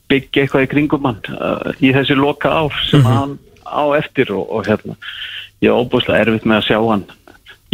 byggja 0.10 0.43
eitthvað 0.43 0.65
í 0.65 0.69
kringum 0.72 1.05
hann 1.05 1.19
uh, 1.36 1.74
í 1.84 1.91
þessi 1.93 2.15
loka 2.17 2.50
ár 2.50 2.75
sem 2.88 3.01
mm 3.01 3.05
-hmm. 3.05 3.17
hann 3.17 3.34
á 3.67 3.84
eftir 4.00 4.31
og, 4.31 4.48
og 4.50 4.67
hérna 4.67 4.96
ég 5.62 5.69
er 5.69 5.75
óbúslega 5.75 6.24
erfitt 6.24 6.48
með 6.48 6.62
að 6.62 6.67
sjá 6.69 6.79
hann. 6.88 7.05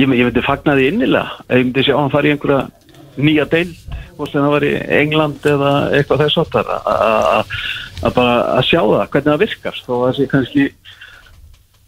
Ég, 0.01 0.09
ég 0.09 0.25
veit 0.25 0.39
að 0.41 0.49
fagnaði 0.49 0.87
innilega 0.89 1.29
ég 1.49 1.65
myndi 1.67 1.85
sjá 1.85 1.95
hann 1.99 2.11
fara 2.11 2.27
í 2.27 2.33
einhverja 2.33 2.67
nýja 3.15 3.45
deil 3.45 3.69
hvort 4.17 4.31
sem 4.31 4.41
það 4.41 4.55
var 4.55 4.65
í 4.65 4.73
England 5.01 5.45
eða 5.45 5.71
eitthvað 5.93 6.23
þess 6.25 6.37
að 6.41 8.13
bara 8.13 8.33
að 8.57 8.65
sjá 8.67 8.81
það 8.81 9.09
hvernig 9.13 9.31
það 9.31 9.43
virkar. 9.45 9.77
Þó 9.85 9.93
að 9.93 10.03
það 10.03 10.15
sé 10.17 10.27
kannski 10.31 10.65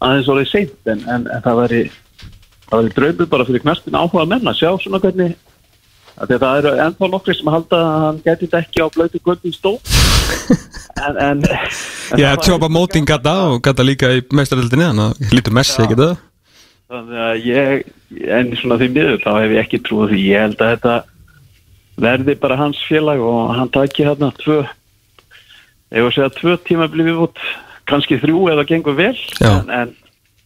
aðeins 0.04 0.30
orðið 0.32 0.52
seint 0.52 0.92
en, 0.92 1.02
en, 1.08 1.26
en 1.32 1.44
það 1.44 1.60
væri 1.62 1.82
það 2.66 2.78
væri 2.80 2.94
draumur 2.98 3.32
bara 3.32 3.48
fyrir 3.48 3.64
knastin 3.64 3.98
áhuga 3.98 4.26
menn 4.28 4.50
að 4.50 4.60
sjá 4.60 4.70
svona 4.82 5.02
hvernig 5.02 5.36
það 6.16 6.46
eru 6.60 6.72
ennþá 6.86 7.10
nokkri 7.12 7.36
sem 7.36 7.52
halda 7.52 7.80
að 7.82 8.04
hann 8.06 8.22
geti 8.24 8.46
þetta 8.46 8.62
ekki 8.64 8.84
á 8.84 8.86
blötu 8.94 9.20
göndum 9.24 9.56
stó 9.56 9.74
en, 11.06 11.18
en 11.20 11.42
Já, 12.16 12.30
tjópa 12.40 12.70
móting 12.72 13.06
gata 13.08 13.34
og 13.50 13.60
gata 13.64 13.84
líka 13.84 14.12
í 14.16 14.22
meistaröldinni 14.32 14.88
þannig 14.88 15.12
að 15.12 15.36
lítur 15.36 15.56
messi 15.56 15.82
ekki 15.84 15.98
það? 15.98 16.16
Þannig 16.86 17.22
að 17.26 17.46
ég 17.50 18.28
en 18.38 18.52
svona 18.60 18.78
því 18.78 18.88
miður 18.94 19.22
þá 19.24 19.30
hef 19.40 19.54
ég 19.56 19.60
ekki 19.64 19.82
trúið 19.82 20.12
því. 20.12 20.22
Ég 20.30 20.44
held 20.44 20.60
að 20.62 20.72
þetta 20.74 20.96
verði 22.06 22.36
bara 22.40 22.58
hans 22.60 22.82
félag 22.86 23.22
og 23.24 23.54
hann 23.56 23.72
takki 23.74 24.06
hérna 24.06 24.30
tvö 24.38 24.60
ef 24.62 26.02
ég 26.02 26.14
segja 26.14 26.32
tvö 26.36 26.56
tíma 26.66 26.88
blífið 26.92 27.22
út 27.26 27.42
kannski 27.90 28.18
þrjú 28.22 28.50
eða 28.52 28.66
gengur 28.68 28.98
vel 28.98 29.14
en, 29.46 29.70
en 29.70 29.94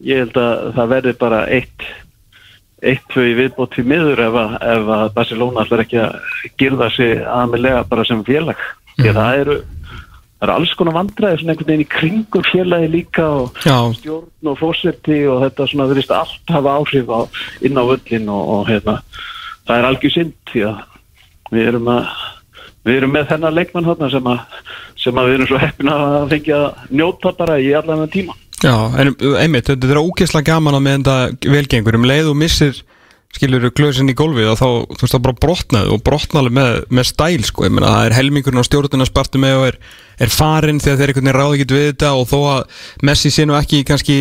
ég 0.01 0.23
held 0.23 0.39
að 0.39 0.71
það 0.77 0.95
verði 0.95 1.17
bara 1.21 1.43
eitt 1.51 1.89
eitt 2.81 3.03
tvö 3.13 3.27
í 3.29 3.35
viðbót 3.37 3.75
því 3.75 3.83
miður 3.91 4.23
ef 4.25 4.37
að, 4.41 4.55
ef 4.73 4.87
að 4.95 5.03
Barcelona 5.17 5.65
ætlar 5.65 5.83
ekki 5.83 5.99
að 6.01 6.15
girða 6.57 6.87
sig 6.95 7.19
aðmiðlega 7.21 7.83
bara 7.91 8.05
sem 8.09 8.23
félag 8.25 8.57
mm. 8.57 8.95
því 8.95 9.07
að 9.07 9.13
mhm. 9.13 9.19
það 9.21 9.43
eru 9.43 9.57
það 10.41 10.47
eru 10.47 10.55
alls 10.55 10.71
konar 10.73 10.95
vandræði 10.95 11.37
svona 11.37 11.53
einhvern 11.53 11.69
veginn 11.69 11.83
í 11.83 11.91
kringum 11.91 12.45
félagi 12.47 12.87
líka 12.89 13.27
og 13.29 13.59
Já. 13.61 13.75
stjórn 13.99 14.49
og 14.49 14.57
fórsverti 14.57 15.19
og 15.29 15.43
þetta 15.43 15.67
svona 15.69 15.89
verist 15.91 16.13
allt 16.17 16.53
hafa 16.55 16.77
áhrif 16.79 17.11
á, 17.13 17.19
inn 17.61 17.77
á 17.77 17.83
völlin 17.85 18.31
og, 18.33 18.47
og 18.55 18.71
hérna, 18.71 18.97
það 19.69 19.77
er 19.77 19.89
algjör 19.91 20.15
synd 20.15 20.33
því 20.49 20.63
að 20.71 20.79
við 21.53 21.69
erum 21.69 21.91
að 21.93 22.09
við 22.81 22.97
erum 22.97 23.13
með 23.13 23.27
þennan 23.29 23.57
leikmann 23.59 24.09
sem 24.09 24.31
að, 24.31 24.41
sem 25.01 25.17
að 25.17 25.29
við 25.29 25.37
erum 25.37 25.49
svo 25.49 25.59
heppin 25.61 25.91
að 25.91 26.29
fengja 26.35 26.61
njóta 26.93 27.33
bara 27.37 27.57
í 27.61 27.71
allan 27.77 28.05
tíma. 28.11 28.37
Já, 28.61 28.75
en 29.01 29.15
einmitt, 29.41 29.71
þetta 29.71 29.89
er 29.89 30.01
ógeðslega 30.03 30.51
gaman 30.53 30.77
að 30.77 30.83
með 30.85 30.97
þetta 30.99 31.53
velgengur. 31.55 31.97
Um 31.97 32.05
leið 32.05 32.29
og 32.29 32.37
missir 32.37 32.83
skilur 33.31 33.69
glöðsinn 33.71 34.11
í 34.11 34.15
gólfið 34.17 34.51
og 34.51 34.59
þá, 34.59 34.67
þú 34.91 35.05
veist, 35.05 35.15
þá 35.15 35.25
bara 35.25 35.39
brotnaðu 35.45 35.95
og 35.95 36.03
brotnaðu 36.05 36.53
með, 36.57 36.79
með 36.91 37.09
stæl, 37.09 37.43
sko, 37.47 37.65
ég 37.67 37.73
menna, 37.73 37.91
það 37.95 38.07
er 38.07 38.15
helmingurinn 38.17 38.61
á 38.61 38.67
stjórnuna 38.67 39.07
spartu 39.07 39.41
með 39.41 39.57
og 39.57 39.67
er, 39.69 39.77
er 40.25 40.33
farinn 40.33 40.81
þegar 40.83 40.99
þeir 40.99 41.13
einhvern 41.13 41.29
veginn 41.29 41.39
ráði 41.39 41.61
ekki 41.61 41.77
við 41.77 41.87
þetta 41.93 42.13
og 42.19 42.25
þó 42.27 42.39
að 42.51 42.81
Messi 43.07 43.31
sé 43.31 43.45
nú 43.47 43.55
ekki 43.57 43.85
kannski, 43.87 44.17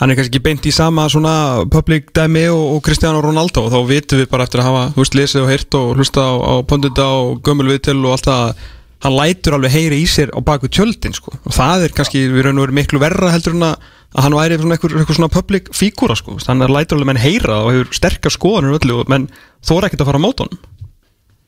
hann 0.00 0.10
er 0.14 0.18
kannski 0.18 0.42
beint 0.42 0.66
í 0.66 0.72
sama 0.74 1.04
svona 1.12 1.34
public 1.70 2.14
dæmi 2.16 2.46
og, 2.52 2.64
og 2.78 2.80
Cristiano 2.86 3.20
Ronaldo. 3.24 3.66
Og 3.68 3.74
þá 3.74 3.92
vitum 3.92 4.22
við 4.22 4.30
bara 4.32 4.48
eftir 4.48 4.64
að 4.64 4.70
hafa, 4.70 4.86
veist, 4.96 5.18
lesið 5.20 5.44
og 5.44 5.52
heyrt 5.52 5.78
og 5.78 5.92
hlusta 5.98 6.24
á, 6.24 6.32
á 6.40 6.54
pondita 6.64 7.10
og 7.20 7.44
gömulviðtil 7.44 8.00
og 8.00 8.16
allt 8.16 8.30
það 8.32 8.64
hann 9.04 9.16
lætur 9.18 9.58
alveg 9.58 9.74
heyri 9.74 10.00
í 10.02 10.06
sér 10.08 10.32
á 10.32 10.40
baku 10.44 10.70
tjöldin 10.72 11.14
sko. 11.16 11.34
og 11.44 11.52
það 11.54 11.88
er 11.88 11.96
kannski, 11.96 12.26
við 12.32 12.48
raun 12.48 12.58
og 12.58 12.66
veru 12.66 12.78
miklu 12.80 13.02
verra 13.02 13.32
heldur 13.34 13.56
en 13.56 13.68
að 13.68 13.90
hann 14.14 14.36
væri 14.36 14.56
eitthvað, 14.56 14.94
eitthvað 14.94 15.18
svona 15.18 15.32
public 15.32 15.72
fígúra 15.76 16.16
sko, 16.18 16.38
þannig 16.42 16.68
að 16.68 16.76
lætur 16.78 16.98
alveg 16.98 17.10
menn 17.12 17.24
heyra 17.24 17.58
og 17.64 17.72
hefur 17.74 17.98
sterkar 17.98 18.34
skoðanur 18.34 18.78
öllu 18.78 19.02
menn 19.10 19.28
þóra 19.64 19.90
ekkert 19.90 20.06
að 20.06 20.12
fara 20.12 20.22
á 20.22 20.26
móton 20.26 20.56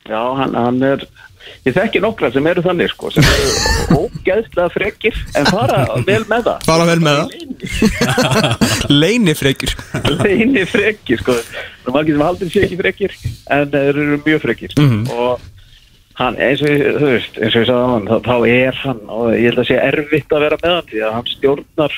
Já, 0.07 0.21
hann, 0.39 0.55
hann 0.55 0.83
er 0.87 1.03
ég 1.67 1.75
þekki 1.75 2.01
nokkra 2.03 2.31
sem 2.35 2.47
eru 2.47 2.63
þannig 2.63 2.93
sko 2.93 3.11
sem 3.15 3.27
eru 3.27 3.99
ógeðslega 4.03 4.69
frekir 4.75 5.19
en 5.39 5.49
fara 5.51 5.81
vel 6.07 6.23
með 6.31 6.47
það. 6.49 6.69
Fara 6.69 6.87
vel 6.91 7.01
með 7.03 7.19
það. 7.19 8.93
Leini 8.93 9.35
frekir. 9.41 9.75
Leini 10.23 10.65
frekir 10.69 11.23
sko. 11.23 11.37
Það 11.83 11.91
er 11.91 11.97
margir 11.99 12.17
sem 12.17 12.27
haldur 12.27 12.53
sér 12.53 12.69
ekki 12.69 12.81
frekir 12.83 13.19
en 13.57 13.69
þeir 13.75 13.91
eru 14.05 14.21
mjög 14.27 14.43
frekir. 14.47 14.77
Mm 14.79 14.91
-hmm. 14.93 15.13
og 15.17 15.53
hann, 16.17 16.37
eins 16.41 16.63
og, 16.65 16.85
þú 17.01 17.11
veist, 17.13 17.39
eins 17.41 17.57
og 17.57 17.63
ég 17.63 17.69
sagði 17.69 17.89
hann, 17.93 18.07
þá, 18.25 18.37
er 18.51 18.79
hann 18.83 19.03
og 19.13 19.33
ég 19.35 19.49
held 19.51 19.63
að 19.63 19.69
sé 19.71 19.81
erfitt 19.81 20.33
að 20.33 20.47
vera 20.47 20.61
með 20.63 20.77
hann 20.77 20.91
því 20.93 21.03
að 21.03 21.17
hann 21.17 21.33
stjórnar 21.33 21.97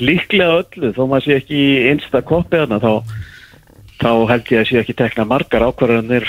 líklega 0.00 0.58
öllu. 0.62 0.92
Þó 0.96 1.02
maður 1.04 1.26
sé 1.26 1.38
ekki 1.40 1.60
í 1.60 1.70
einsta 1.90 2.22
koppi 2.26 2.60
hann 2.62 2.76
þá, 2.82 2.92
þá 4.00 4.12
held 4.32 4.52
ég 4.54 4.62
að 4.62 4.68
sé 4.70 4.82
ekki 4.82 4.98
tekna 4.98 5.26
margar 5.28 5.66
ákvarðanir 5.66 6.28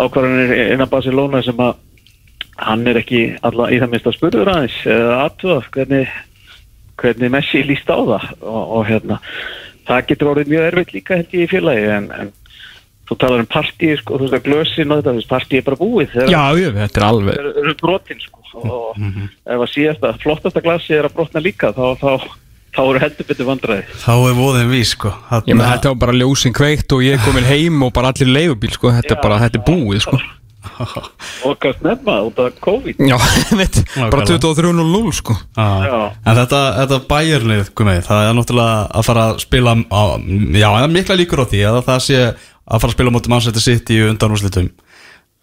ákvarðanir 0.00 0.52
innan 0.74 0.90
Barcelona 0.90 1.42
sem 1.44 1.60
að 1.60 1.78
hann 2.60 2.84
er 2.88 3.00
ekki 3.00 3.22
alla 3.46 3.70
í 3.72 3.80
það 3.80 3.94
minnst 3.94 4.10
að 4.10 4.16
spurður 4.18 4.52
aðeins 4.52 4.78
aðtöða 4.90 5.62
hvernig, 5.74 6.14
hvernig 7.00 7.32
Messi 7.32 7.64
líst 7.64 7.88
á 7.88 7.96
það. 7.96 8.28
Og, 8.44 8.62
og 8.76 8.86
hérna 8.88 9.20
það 9.88 10.06
getur 10.10 10.30
orðið 10.34 10.52
mjög 10.52 10.66
erfitt 10.68 10.94
líka 10.94 11.18
held 11.18 11.34
ég 11.34 11.46
í 11.46 11.50
félagi 11.50 11.88
en, 11.96 12.10
en 12.14 12.32
þú 13.10 13.18
talar 13.18 13.42
um 13.42 13.48
partí 13.50 13.94
sko, 13.98 14.18
þú 14.18 14.26
veist 14.26 14.36
að 14.38 14.44
glösin 14.46 14.92
og 14.92 15.00
þetta, 15.00 15.14
þú 15.14 15.20
veist, 15.20 15.30
partí 15.30 15.58
er 15.58 15.66
bara 15.66 15.80
búið 15.80 16.12
þegar 16.14 16.34
Já, 16.34 16.42
jú, 16.60 16.74
þetta 16.76 17.00
er 17.00 17.06
alveg 17.08 17.40
þeir 17.40 17.50
eru 17.64 17.74
brotin 17.80 18.22
sko 18.22 18.38
og 18.60 19.00
ef 19.00 19.56
að 19.56 19.68
síðasta, 19.72 20.14
flottasta 20.22 20.62
glasi 20.64 20.96
er 20.96 21.08
að 21.08 21.16
brotna 21.18 21.42
líka 21.42 21.70
þá, 21.76 21.84
þá, 22.00 22.26
þá 22.74 22.80
eru 22.82 23.02
heldur 23.04 23.28
betur 23.28 23.48
vandræði. 23.48 23.86
Þá 24.02 24.12
er 24.16 24.34
voðin 24.40 24.72
vís 24.72 24.96
sko 24.96 25.14
Ég 25.46 25.54
með 25.54 25.70
þetta 25.70 25.94
var 25.94 26.02
bara 26.02 26.18
ljósin 26.18 26.56
kveikt 26.56 26.96
og 26.96 27.06
ég 27.06 27.16
er 27.16 27.24
komin 27.24 27.46
heim 27.46 27.80
og 27.86 27.94
bara 27.96 28.12
allir 28.12 28.30
leigubíl 28.30 28.74
sko, 28.74 28.92
þetta 28.98 29.16
er 29.16 29.24
bara, 29.24 29.40
þetta 29.46 29.60
er 29.62 29.66
búið 29.70 30.06
sko. 30.06 30.20
Og 31.44 31.56
kannski 31.60 31.86
nefna 31.86 32.18
út 32.26 32.38
af 32.40 32.56
COVID. 32.60 32.98
Já, 33.08 33.16
veit, 33.60 33.78
bara 33.96 34.24
23.00 34.28 35.12
sko. 35.16 35.36
Já. 35.56 35.68
Já. 35.88 36.00
En 36.24 36.36
þetta, 36.36 36.60
þetta 36.82 36.98
bæjarlið, 37.08 37.62
það 38.04 38.24
er 38.26 38.36
náttúrulega 38.36 38.74
að 39.00 39.06
fara 39.08 39.26
að 39.30 39.40
spila 39.44 39.74
á, 39.88 40.02
Já, 40.52 40.68
það 40.68 40.84
er 40.84 40.92
mikla 40.96 41.18
líkur 41.20 41.44
á 41.44 41.46
því 41.52 41.62
að 41.70 41.80
það 41.88 42.04
sé 42.06 42.20
að 42.66 42.82
fara 42.82 42.90
að 42.90 42.96
spila 42.96 43.14
móti 43.14 43.32
mannsætti 43.32 43.62
sitt 43.64 43.92
í 43.94 44.00
undanúslitum 44.08 44.70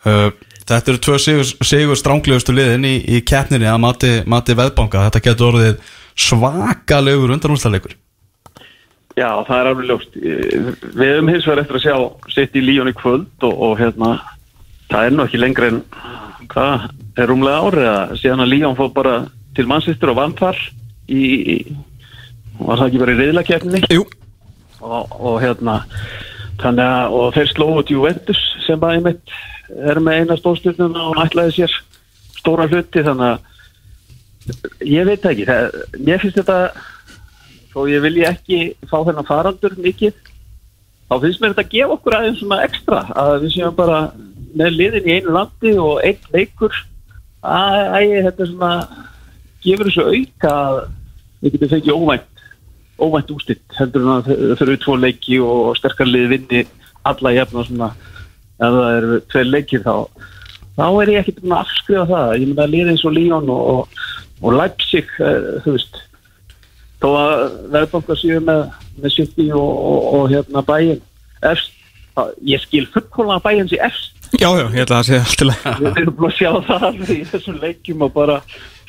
uh, 0.06 0.30
Þetta 0.68 0.92
eru 0.92 1.00
tvö 1.00 1.18
sigur, 1.24 1.48
sigur 1.64 1.96
stránglegustu 1.96 2.52
liðin 2.52 2.84
í, 2.84 2.98
í 3.08 3.22
keppninni 3.24 3.70
að 3.72 3.78
mati, 3.80 4.10
mati 4.28 4.52
veðbanka. 4.52 5.06
Þetta 5.06 5.22
getur 5.24 5.48
orðið 5.54 5.94
svakalegur 6.20 7.32
undanúslalegur 7.38 7.96
Já, 9.18 9.32
það 9.48 9.58
er 9.58 9.68
alveg 9.72 9.88
ljóst. 9.90 10.18
Við 10.20 11.08
höfum 11.10 11.30
hins 11.32 11.48
vegar 11.48 11.62
eftir 11.64 11.80
að 11.80 11.86
sjá 11.88 12.34
sitt 12.36 12.58
í 12.60 12.62
Líón 12.62 12.92
í 12.92 12.94
kvöld 12.98 13.48
og, 13.48 13.56
og 13.66 13.80
hérna 13.80 14.12
það 14.92 15.08
er 15.08 15.16
nú 15.16 15.24
ekki 15.24 15.40
lengra 15.42 15.72
en 15.72 15.80
hvað, 16.52 16.86
er 17.18 17.32
rúmlega 17.32 17.64
árið 17.66 17.90
að 17.94 18.14
síðan 18.22 18.44
að 18.44 18.52
Líón 18.52 18.78
fór 18.78 18.92
bara 18.94 19.16
til 19.58 19.66
mannsýstur 19.72 20.14
og 20.14 20.20
vann 20.20 20.36
þar 20.38 20.60
í, 21.10 21.24
í 21.24 21.56
var 22.60 22.78
það 22.78 22.86
ekki 22.88 23.02
bara 23.02 23.16
í 23.16 23.20
reyðlakefni 23.24 23.82
Jú, 23.96 24.06
og, 24.86 25.18
og 25.18 25.40
hérna 25.42 25.80
þannig 26.62 26.88
að 26.88 27.18
og 27.18 27.36
þeir 27.36 27.52
slóðu 27.52 27.84
Juventus 27.92 28.42
sem 28.66 28.80
bara 28.82 28.98
einmitt 28.98 29.36
er 29.68 30.00
með 30.04 30.22
eina 30.22 30.38
stórstyrnuna 30.40 31.10
og 31.12 31.22
ætlaði 31.26 31.56
sér 31.58 31.76
stóra 32.38 32.68
hluti 32.70 33.04
þannig 33.06 33.34
að 33.34 34.88
ég 34.88 35.08
veit 35.08 35.26
ekki. 35.28 35.46
Það, 35.48 35.78
mér 36.00 36.24
finnst 36.24 36.40
þetta 36.40 36.60
þó 37.74 37.80
ég 37.92 38.04
vilji 38.06 38.26
ekki 38.28 38.60
fá 38.90 38.98
þennan 39.02 39.28
farandur 39.28 39.76
mikið 39.84 40.16
þá 41.08 41.16
finnst 41.24 41.42
mér 41.42 41.54
þetta 41.54 41.66
að 41.66 41.74
gefa 41.76 41.98
okkur 41.98 42.18
aðeins 42.18 42.40
svona 42.42 42.62
ekstra 42.68 43.02
að 43.24 43.34
við 43.44 43.54
séum 43.58 43.76
bara 43.78 44.00
með 44.58 44.80
liðin 44.80 45.10
í 45.10 45.18
einu 45.18 45.36
landi 45.36 45.74
og 45.82 46.00
einn 46.06 46.32
leikur. 46.34 46.80
Að, 47.46 47.78
að 48.00 48.16
þetta 48.28 48.44
er 48.44 48.50
svona 48.54 48.72
gefur 49.64 49.92
þessu 49.92 50.08
auka 50.08 50.56
að 50.56 50.80
við 51.42 51.54
getum 51.54 51.72
fengið 51.76 52.00
óvænt 52.00 52.37
óvænt 52.98 53.32
ústitt 53.34 53.78
heldur 53.78 54.06
en 54.06 54.14
að 54.16 54.32
þau 54.58 54.66
eru 54.68 54.78
tvo 54.82 54.96
leiki 55.00 55.40
og 55.44 55.76
sterkar 55.78 56.10
lið 56.10 56.32
vinni 56.34 56.64
alla 57.08 57.34
jafn 57.36 57.62
og 57.62 57.70
svona. 57.70 57.92
Ef 58.58 58.74
það 58.78 58.98
eru 58.98 59.20
tvei 59.32 59.46
leikir 59.46 59.86
þá 59.86 59.96
þá 60.78 60.86
er 60.88 61.14
ég 61.14 61.24
ekkert 61.24 61.46
að 61.46 61.56
afskrifa 61.62 62.10
það. 62.12 62.34
Ég 62.38 62.50
myndi 62.50 62.64
að 62.64 62.74
liða 62.74 62.94
eins 62.94 63.06
og 63.06 63.16
Líón 63.18 63.54
og, 63.54 63.72
og, 63.74 64.04
og 64.42 64.58
Leipzig, 64.58 65.16
uh, 65.22 65.58
þú 65.66 65.78
veist 65.78 66.04
þó 67.02 67.08
að 67.14 67.42
verðbanka 67.74 68.18
séu 68.18 68.44
með, 68.44 68.68
með 69.02 69.16
City 69.16 69.48
og, 69.54 69.72
og, 69.72 70.12
og 70.18 70.30
hérna 70.34 70.64
bæinn 70.66 71.02
efst, 71.46 71.74
ég 72.50 72.62
skil 72.64 72.88
fullkóla 72.94 73.38
bæinn 73.44 73.70
sér 73.70 73.84
efst 73.92 74.18
já, 74.34 74.50
já, 74.58 74.66
ég 74.74 74.82
ætla 74.82 75.02
að 75.02 75.08
segja 75.08 75.22
allt 75.24 75.42
í 75.42 75.48
lagi. 75.48 75.74
Við 75.84 76.00
erum 76.02 76.16
búin 76.18 76.32
að 76.32 76.38
sjá 76.38 76.52
það 76.68 77.12
í 77.14 77.18
þessum 77.32 77.60
leikjum 77.62 78.06
og 78.08 78.14
bara 78.16 78.38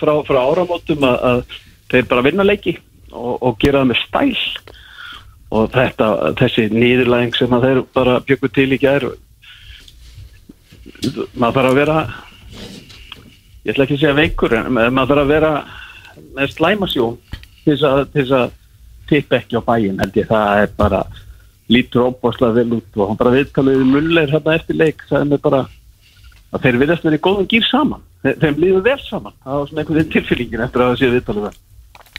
frá, 0.01 0.13
frá 0.27 0.39
áramótum 0.41 1.05
að, 1.07 1.19
að 1.31 1.59
þeir 1.93 2.09
bara 2.11 2.25
vinna 2.27 2.47
leiki 2.47 2.75
og, 3.13 3.35
og 3.43 3.59
gera 3.63 3.83
það 3.83 3.91
með 3.93 4.03
stæl. 4.05 4.75
Og 5.49 5.71
þetta, 5.73 6.09
þessi 6.37 6.67
nýðurlæðing 6.75 7.37
sem 7.37 7.55
að 7.57 7.65
þeir 7.65 7.83
bara 7.97 8.19
bjöku 8.29 8.51
til 8.53 8.69
í 8.77 8.81
gær 8.83 9.07
maður 11.39 11.55
þarf 11.55 11.69
að 11.69 11.79
vera 11.79 11.99
ég 13.65 13.73
ætla 13.73 13.85
ekki 13.85 13.97
að 13.97 14.03
segja 14.03 14.17
veikur 14.17 14.55
en 14.59 14.69
maður 14.73 15.11
þarf 15.13 15.23
að 15.23 15.33
vera 15.33 15.53
með 16.37 16.53
slæmasjón 16.55 17.17
til 17.65 17.77
þess 17.77 18.35
að, 18.37 18.55
tippa 19.09 19.39
ekki 19.39 19.57
á 19.57 19.63
bæin 19.65 20.01
held 20.03 20.17
ég. 20.21 20.27
Það 20.29 20.63
er 20.63 20.73
bara 20.77 20.99
lítur 21.73 22.11
óbáslega 22.11 22.59
vel 22.59 22.75
út 22.77 22.99
og 22.99 23.09
hann 23.09 23.21
bara 23.21 23.33
viðtalið 23.33 23.87
mulleir 23.89 24.35
hérna 24.35 24.57
eftir 24.59 24.77
leik. 24.77 25.01
Það 25.09 25.23
er 25.23 25.31
með 25.31 25.41
bara 25.47 25.61
að 26.53 26.67
þeir 26.67 26.79
viðast 26.83 27.07
verið 27.07 27.17
í 27.17 27.25
góðum 27.25 27.49
gýr 27.49 27.65
saman. 27.71 28.05
Þe, 28.21 28.35
þeim 28.43 28.61
líður 28.61 28.85
vel 28.85 28.99
saman. 29.07 29.39
Það 29.47 29.57
var 29.57 29.71
svona 29.71 29.83
einhvern 29.83 30.01
veginn 30.01 30.13
tilfyllingin 30.13 30.65
eftir 30.67 30.85
að 30.85 30.93
það 30.93 31.01
séu 31.01 31.15
viðtalið 31.15 31.49
vel 31.49 31.57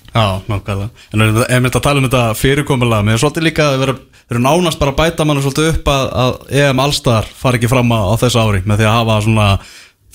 Já, 0.10 0.42
nákvæmlega. 0.50 0.90
En 1.14 1.22
er 1.22 1.42
ef 1.46 1.66
þetta 1.68 1.82
tala 1.86 2.02
um 2.02 2.08
þetta 2.08 2.24
fyrirkomulega 2.38 3.06
Mér 3.06 3.18
er 3.18 3.22
svolítið 3.22 3.46
líka 3.46 3.68
að 3.70 3.82
vera, 3.84 3.96
vera 4.32 4.42
nánast 4.42 4.80
bara 4.82 4.94
að 4.96 5.02
bæta 5.04 5.28
mann 5.28 5.42
svolítið 5.44 5.70
upp 5.74 5.92
að, 5.94 6.06
að 6.24 6.40
EM 6.62 6.82
Allstar 6.84 7.30
fari 7.30 7.60
ekki 7.60 7.70
fram 7.70 7.94
á, 7.94 8.00
á 8.10 8.14
þessu 8.22 8.42
ári 8.42 8.64
með 8.66 8.82
því 8.82 8.90
að 8.90 8.98
hafa 8.98 9.20
svona 9.28 9.50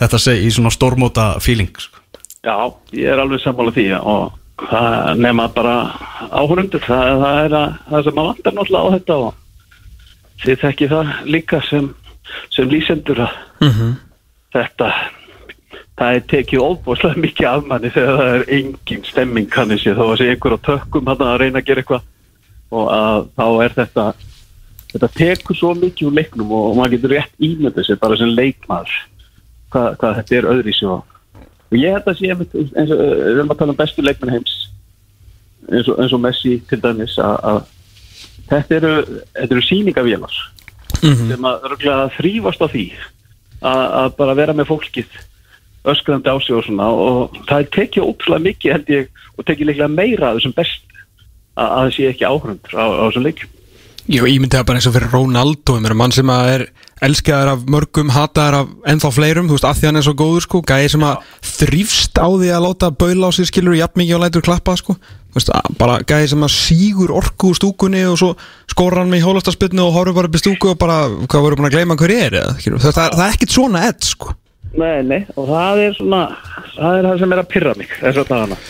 þetta 0.03 0.23
seg, 0.27 0.43
í 0.43 0.51
svona 0.55 0.75
stórmóta 0.75 1.29
feeling 1.45 1.71
sko. 1.79 2.03
Já, 2.45 2.57
ég 2.93 3.13
er 3.13 3.23
alveg 3.23 3.41
sammála 3.45 3.73
því 3.75 3.87
og 4.01 4.35
það 4.69 5.23
nema 5.23 5.49
bara 5.55 5.77
áhörundur 6.31 6.83
það, 6.85 7.15
það 7.23 7.41
er 7.45 7.57
að, 7.59 7.79
það 7.91 8.07
sem 8.07 8.21
að 8.21 8.29
vantar 8.31 8.57
náttúrulega 8.59 8.85
á 8.85 8.95
þetta 8.95 9.17
og 9.23 9.43
þið 10.45 10.63
þekki 10.65 10.89
það 10.93 11.13
líka 11.37 11.61
sem, 11.71 11.91
sem 12.55 12.71
lýsendur 12.71 13.23
að 13.25 13.39
þetta 14.55 14.91
það 15.99 16.19
er 16.19 16.29
tekið 16.33 16.65
óbúslega 16.67 17.23
mikið 17.23 17.49
af 17.51 17.67
manni 17.71 17.91
þegar 17.95 18.21
það 18.21 18.37
er 18.37 18.47
engin 18.59 19.09
stemming 19.09 19.51
kannið 19.51 19.83
sér 19.83 19.99
þó 19.99 20.05
að 20.09 20.17
sé 20.21 20.31
einhver 20.33 20.57
á 20.59 20.67
tökkum 20.69 21.11
hann 21.11 21.27
að 21.27 21.41
reyna 21.43 21.61
að 21.61 21.69
gera 21.69 21.85
eitthvað. 21.85 22.07
Og 22.75 22.89
að 22.91 23.27
þá 23.37 23.47
er 23.65 23.77
þetta 23.79 24.07
þetta 24.95 25.11
tekur 25.19 25.59
svo 25.59 25.73
mikið 25.79 26.09
úr 26.09 26.17
leiknum 26.21 26.53
og, 26.55 26.69
og 26.71 26.79
maður 26.79 26.97
getur 26.97 27.15
rétt 27.17 27.43
ímyndið 27.43 27.89
sér 27.89 28.01
bara 28.03 28.19
sem 28.19 28.31
leikmaður 28.31 28.95
hvað, 29.75 29.89
hvað 30.01 30.17
þetta 30.21 30.37
er 30.39 30.49
öðri 30.53 30.75
svo 30.77 30.99
og 31.75 31.77
ég 31.81 31.97
held 31.97 32.11
að 32.11 32.21
sé 32.21 32.31
eins 32.31 32.95
og 32.95 33.03
við 33.03 33.25
erum 33.33 33.55
að 33.55 33.61
tala 33.63 33.75
um 33.75 33.81
bestu 33.81 34.05
leikmenn 34.05 34.35
heims 34.37 34.55
eins 35.71 35.89
og, 35.91 35.99
eins 35.99 36.15
og 36.15 36.23
Messi 36.23 36.55
til 36.71 36.81
dæmis 36.85 37.17
að, 37.19 37.37
að 37.51 37.61
þetta 38.53 38.79
eru, 38.79 38.95
eru 39.47 39.65
síningavélar 39.65 40.41
sem 41.03 41.49
að 41.51 41.69
þrýfast 42.15 42.63
á 42.63 42.67
því 42.71 42.87
að 43.65 44.11
bara 44.19 44.37
vera 44.39 44.55
með 44.57 44.71
fólkið 44.71 45.19
öskrandi 45.85 46.33
á 46.33 46.37
sig 46.41 46.55
og 46.57 46.65
svona 46.65 46.87
og 46.89 47.35
það 47.49 47.59
er 47.65 47.73
tekið 47.77 48.07
ótrúlega 48.09 48.47
mikið 48.49 48.73
held 48.77 48.93
ég 48.95 49.09
og 49.37 49.45
tekið 49.49 49.69
líklega 49.71 49.91
meira 49.93 50.31
af 50.31 50.39
þessum 50.39 50.55
best 50.57 50.81
að, 51.57 51.67
að 51.67 51.83
það 51.83 51.93
sé 51.97 52.09
ekki 52.13 52.29
áhrundur 52.31 52.79
á, 52.81 52.85
á 52.89 53.03
þessum 53.09 53.27
leikjum. 53.29 53.51
Jú, 54.05 54.27
ég 54.29 54.37
myndi 54.37 54.53
það 54.53 54.67
bara 54.69 54.81
eins 54.81 54.87
og 54.91 54.95
fyrir 54.99 55.13
Ronaldo 55.15 55.77
ég 55.79 55.85
meina 55.85 55.97
mann 55.97 56.13
sem 56.13 56.29
að 56.29 56.49
er 56.55 56.65
elskaðar 57.05 57.51
af 57.55 57.63
mörgum 57.73 58.11
hataðar 58.13 58.57
af 58.59 58.73
ennþá 58.93 59.11
fleirum 59.17 59.49
þú 59.49 59.57
veist, 59.57 59.65
að 59.69 59.79
því 59.81 59.89
hann 59.89 59.99
er 60.01 60.05
svo 60.05 60.15
góður 60.21 60.45
sko, 60.45 60.61
gæði 60.69 60.91
sem 60.93 61.05
að 61.09 61.31
þrýfst 61.59 62.21
á 62.21 62.29
því 62.29 62.51
að 62.53 62.65
láta 62.67 62.91
baula 63.01 63.29
á 63.29 63.31
sig 63.33 63.49
skilur 63.49 63.77
jafn 63.79 64.01
mikið 64.03 64.19
og 64.19 64.23
lætur 64.25 64.45
klappa 64.45 64.77
sko. 64.77 64.97
Þú 65.33 65.41
veist, 65.41 65.51
að- 65.57 65.73
bara 65.81 65.97
gæði 66.05 66.29
sem 66.35 66.45
að 66.47 66.53
sígur 66.53 67.15
orku 67.17 67.51
úr 67.51 67.59
stúkunni 67.59 68.05
og 68.09 68.21
svo 68.21 68.31
skóra 68.71 69.01
hann 69.03 69.11
með 69.13 69.25
hólastaspilnu 69.25 69.89
og 69.89 69.97
horfur 69.97 70.19
bara 70.21 70.29
upp 70.29 70.37
í 70.37 70.43
stúku 70.45 70.73
og 70.75 70.79
bara, 70.85 71.01
hvað 71.25 71.45
voru 71.49 71.57
búin 71.61 71.71
að 71.73 71.77
gleyma 71.79 71.97
hver 71.97 72.13
er 72.15 72.39
eða, 72.45 72.55
það, 72.61 72.93
það, 72.93 73.09
það 73.17 73.25
er 73.25 73.33
ekkit 73.39 73.57
svona 73.57 73.87
edd 73.89 74.05
sko 74.05 74.37
Nei, 74.75 75.03
nei, 75.07 75.21
og 75.39 75.47
það 75.51 75.83
er 75.85 75.99
svona 75.99 76.23
það 76.75 76.97
er 76.99 77.07
það 77.09 77.21
sem 77.23 77.35
er 77.35 77.43
að 77.43 77.51
pyrra 77.53 77.75
mig 77.79 77.93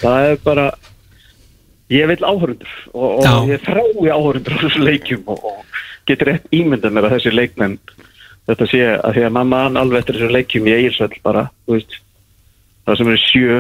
það 0.03 0.27
er 0.31 0.43
bara 0.45 0.67
ég 1.93 2.09
vil 2.11 2.19
áhörundur 2.25 2.75
og, 2.93 3.25
og 3.25 3.49
ég 3.53 3.63
þrái 3.65 4.11
áhörundur 4.13 4.59
á 4.59 4.63
þessu 4.65 4.85
leikjum 4.85 5.25
og, 5.33 5.47
og 5.49 5.81
getur 6.09 6.33
rétt 6.33 6.51
ímyndað 6.55 6.97
mér 6.97 7.09
að 7.09 7.17
þessi 7.17 7.35
leikmenn 7.35 7.79
þetta 8.49 8.69
sé 8.69 8.83
að 8.95 9.17
því 9.17 9.27
að 9.29 9.35
mamma 9.39 9.65
hann 9.65 9.81
alveg 9.81 10.03
eftir 10.03 10.21
þessu 10.21 10.37
leikjum 10.37 10.69
í 10.69 10.77
Egilsvöld 10.77 11.19
bara, 11.25 11.49
þú 11.65 11.79
veist 11.79 11.99
það 12.85 13.01
sem 13.01 13.13
eru 13.13 13.23
sjö 13.25 13.59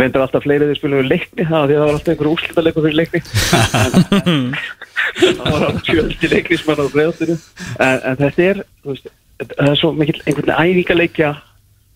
reyndar 0.00 0.24
alltaf 0.24 0.44
fleiri 0.46 0.68
þeir 0.70 0.78
spilum 0.78 1.02
við 1.02 1.10
leikni 1.10 1.48
það 1.48 1.72
það 1.72 1.82
var 1.82 1.94
alltaf 1.94 2.12
einhver 2.14 2.30
úrslita 2.30 2.64
leikur 2.64 2.86
fyrir 2.86 3.00
leikni. 3.00 3.20
Það 5.10 5.40
var 5.40 5.64
alltaf 5.66 5.86
fjöldi 5.88 6.28
leikni 6.30 6.56
sem 6.60 6.68
hann 6.70 6.86
á 6.86 6.92
bregðastinu 6.92 7.34
en, 7.34 7.96
en 7.96 8.18
þetta 8.20 8.44
er, 8.46 8.60
þú 8.84 8.92
veist 8.92 9.08
það 9.48 9.70
er 9.70 9.78
svo 9.80 9.92
mikill 9.96 10.20
einhvern 10.24 10.50
veginn 10.50 10.80
æfingaleikja 10.80 11.30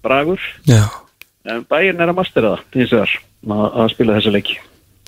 bragur. 0.04 0.44
Já, 0.68 0.84
en 1.50 1.64
bæinn 1.70 2.00
er 2.00 2.12
að 2.12 2.18
mastera 2.18 2.54
það 2.54 2.78
hins 2.80 2.94
vegar 2.94 3.14
að, 3.14 3.64
að 3.68 3.90
spila 3.94 4.18
þessa 4.18 4.34
leiki. 4.34 4.58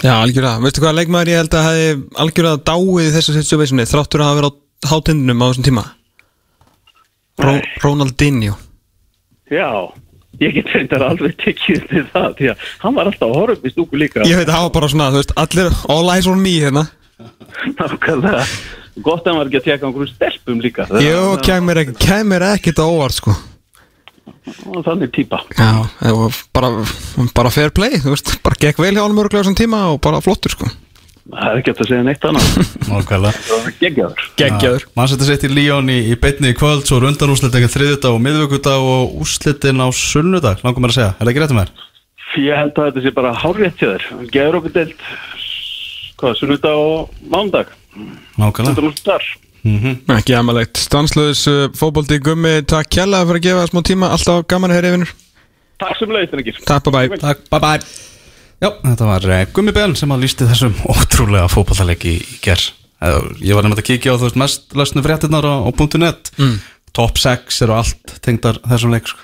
Já, 0.05 0.13
algjörlega, 0.21 0.61
veistu 0.61 0.83
hvað 0.85 0.99
leikmaður 0.99 1.33
ég 1.33 1.39
held 1.41 1.55
að 1.57 1.67
hefði 1.71 1.93
algjörlega 2.23 2.65
dáið 2.69 3.07
í 3.07 3.13
þessu 3.15 3.37
situationi 3.37 3.89
þráttur 3.89 4.23
að 4.23 4.29
hafa 4.31 4.41
verið 4.41 4.51
á 4.51 4.91
hátindunum 4.91 5.45
á 5.45 5.47
þessum 5.49 5.69
tíma. 5.71 5.85
Ró. 7.41 7.55
Ronaldinho. 7.85 8.57
Já, 9.53 9.69
ég 10.41 10.57
get 10.57 10.73
reyndar 10.75 11.05
alveg 11.07 11.37
tekið 11.41 11.85
til 11.91 12.05
það 12.13 12.31
því 12.39 12.51
að 12.53 12.65
hann 12.85 12.97
var 12.97 13.11
alltaf 13.11 13.37
upp 13.57 13.65
í 13.65 13.73
stúku 13.73 14.01
líka. 14.01 14.25
Ég 14.29 14.41
veit 14.41 14.49
að 14.49 14.59
hafa 14.59 14.73
bara 14.77 14.91
svona, 14.93 15.11
þú 15.15 15.23
veist, 15.23 15.37
allir 15.41 15.77
all 15.93 16.13
eyes 16.13 16.29
on 16.29 16.43
me 16.43 16.57
hérna. 16.61 16.87
Nákvæmlega 17.79 18.45
Gott 19.05 19.27
að 19.27 19.33
hann 19.33 19.41
var 19.43 19.51
ekki 19.51 19.61
að 19.61 19.67
tjekka 19.67 19.89
einhverjum 19.89 20.15
stelpum 20.15 20.63
líka. 20.65 20.87
Jó, 21.05 21.21
kemur, 21.45 21.83
ekki, 21.83 21.95
kemur 22.01 22.45
ekkert 22.49 22.81
á 22.81 22.87
óvart 22.87 23.19
sko. 23.19 23.35
Og 24.71 24.83
Þannig 24.87 25.13
típa. 25.15 25.43
Já, 25.59 25.85
var 26.17 26.41
bara, 26.55 26.71
bara 27.37 27.53
fair 27.53 27.75
play, 27.75 27.99
þú 28.01 28.15
veist, 28.15 28.33
bara 28.47 28.59
gekk 28.63 28.81
vel 28.81 28.95
hjá 28.95 29.03
hann 29.03 29.17
mörglega 29.17 29.43
þessum 29.43 29.59
tíma 29.59 29.83
og 29.93 30.01
bara 30.07 30.23
flottur 30.25 30.55
sko. 30.55 30.71
Það 31.27 31.49
er 31.51 31.61
ekki 31.61 31.73
hægt 31.73 31.83
að 31.83 31.89
segja 31.91 32.07
neitt 32.07 32.25
annað. 32.29 32.51
Nákvæmlega. 32.87 33.63
Geggjaður. 33.81 34.27
Geggjaður. 34.39 34.85
Mann 34.97 35.09
setja 35.11 35.27
sitt 35.27 35.47
í 35.49 35.51
Líón 35.51 35.91
í, 35.91 35.97
í 36.15 36.19
beinni 36.23 36.53
í 36.53 36.57
kvöld 36.57 36.87
svo 36.87 37.01
er 37.01 37.09
undanúslit 37.11 37.57
ekki 37.59 37.73
þriðjudag 37.73 38.15
og 38.15 38.23
miðvöggudag 38.23 38.87
og 38.93 39.17
úslitin 39.25 39.83
á 39.83 39.91
sunnudag 39.91 40.63
langum 40.63 40.87
mér 40.87 40.95
að 40.95 41.01
segja, 41.01 41.09
er 41.17 41.25
það 41.25 41.33
ekki 41.33 41.43
réttum 41.43 41.61
þér? 41.65 41.73
Ég 42.47 42.61
held 42.61 42.79
að 42.79 42.87
þetta 42.91 43.03
sé 43.03 43.15
bara 43.17 43.35
hárrétt 43.43 43.83
hjá 43.83 43.89
þér. 43.91 44.07
Geður 44.31 44.61
okkur 44.61 44.77
deilt 44.79 45.03
Hvað, 46.17 46.39
sunnudag 46.39 46.79
og 46.81 47.11
mándag 47.29 47.75
Nákvæmlega. 48.37 48.71
Þetta 48.71 48.83
er 48.83 48.89
úr 48.89 48.97
þar. 49.03 49.29
Mm 49.67 50.15
Ekki 50.15 50.35
amalegt, 50.39 50.79
stanslöðis 50.79 51.43
uh, 51.51 51.63
fótbolti 51.75 52.21
gummi, 52.23 52.61
takk 52.71 52.91
kjalla 52.95 53.25
fyrir 53.27 53.41
að 53.41 53.47
gefa 53.49 53.65
smá 53.73 53.81
tíma, 53.89 54.11
alltaf 54.15 54.45
gaman 54.47 54.71
að 54.71 54.79
heyra 54.79 54.93
yfinur 54.93 55.15
Takk 55.83 55.99
sem 55.99 56.13
leiðist, 56.15 56.37
Rengir 56.39 56.61
Takk, 56.69 56.87
bye 56.87 57.09
bye 57.11 57.19
Takk, 57.19 57.43
bye 57.51 57.63
bye 57.65 57.81
Já, 58.63 58.69
þetta 58.71 59.09
var 59.11 59.27
uh, 59.27 59.41
Gummi 59.57 59.75
Ben 59.75 59.97
sem 59.99 60.15
að 60.15 60.23
lísti 60.23 60.47
þessum 60.47 60.77
ótrúlega 60.95 61.51
fótballaleiki 61.51 62.15
í 62.15 62.39
ger 62.45 62.63
Ég 63.45 63.53
var 63.53 63.67
nefnt 63.67 63.83
að 63.83 63.89
kíkja 63.91 64.15
á 64.17 64.19
þú 64.19 64.29
veist 64.29 64.39
mest 64.41 64.77
lösnu 64.77 65.03
fréttinnar 65.05 65.45
á, 65.45 65.55
á 65.61 65.71
.net. 66.01 66.31
Mm. 66.41 66.57
Top 66.97 67.21
6 67.21 67.61
eru 67.67 67.77
allt 67.77 68.15
tengdar 68.25 68.61
þessum 68.65 68.95
leik 68.95 69.11
sko. 69.11 69.21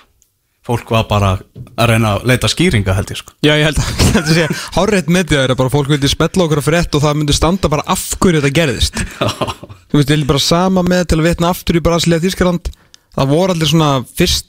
Fólk 0.63 0.93
var 0.95 1.09
bara 1.11 1.33
að 1.75 1.89
reyna 1.91 2.13
að 2.17 2.29
leita 2.31 2.49
skýringa 2.51 2.95
held 2.95 3.11
ég 3.11 3.19
sko. 3.19 3.33
Já, 3.43 3.57
ég 3.59 3.65
held 3.67 3.81
að 3.83 3.89
þetta 4.15 4.35
sé 4.37 4.45
Hárreitt 4.77 5.09
með 5.11 5.33
því 5.33 5.37
að 5.41 5.57
bara 5.59 5.73
fólk 5.73 5.89
vildi 5.91 6.09
spella 6.13 6.45
okkur 6.45 6.61
að 6.63 6.69
frétt 6.69 6.95
og 6.95 7.03
það 7.03 7.19
myndi 7.19 7.35
standa 7.35 7.71
bara 7.73 7.83
af 7.91 8.05
hverju 8.23 8.39
þetta 8.39 8.55
gerðist. 8.61 8.95
Þú 9.91 9.99
veist, 9.99 10.13
ég 10.13 10.17
vil 10.17 10.29
bara 10.29 10.39
sama 10.45 10.85
með 10.87 11.03
til 11.11 11.19
að 11.19 11.27
vitna 11.27 11.51
aftur 11.51 11.81
í 11.81 11.83
Brasilega 11.83 12.23
Þískaland 12.23 12.71
Það 13.13 13.29
voru 13.29 13.53
allir 13.53 13.69
svona 13.69 13.91
fyrst 14.17 14.47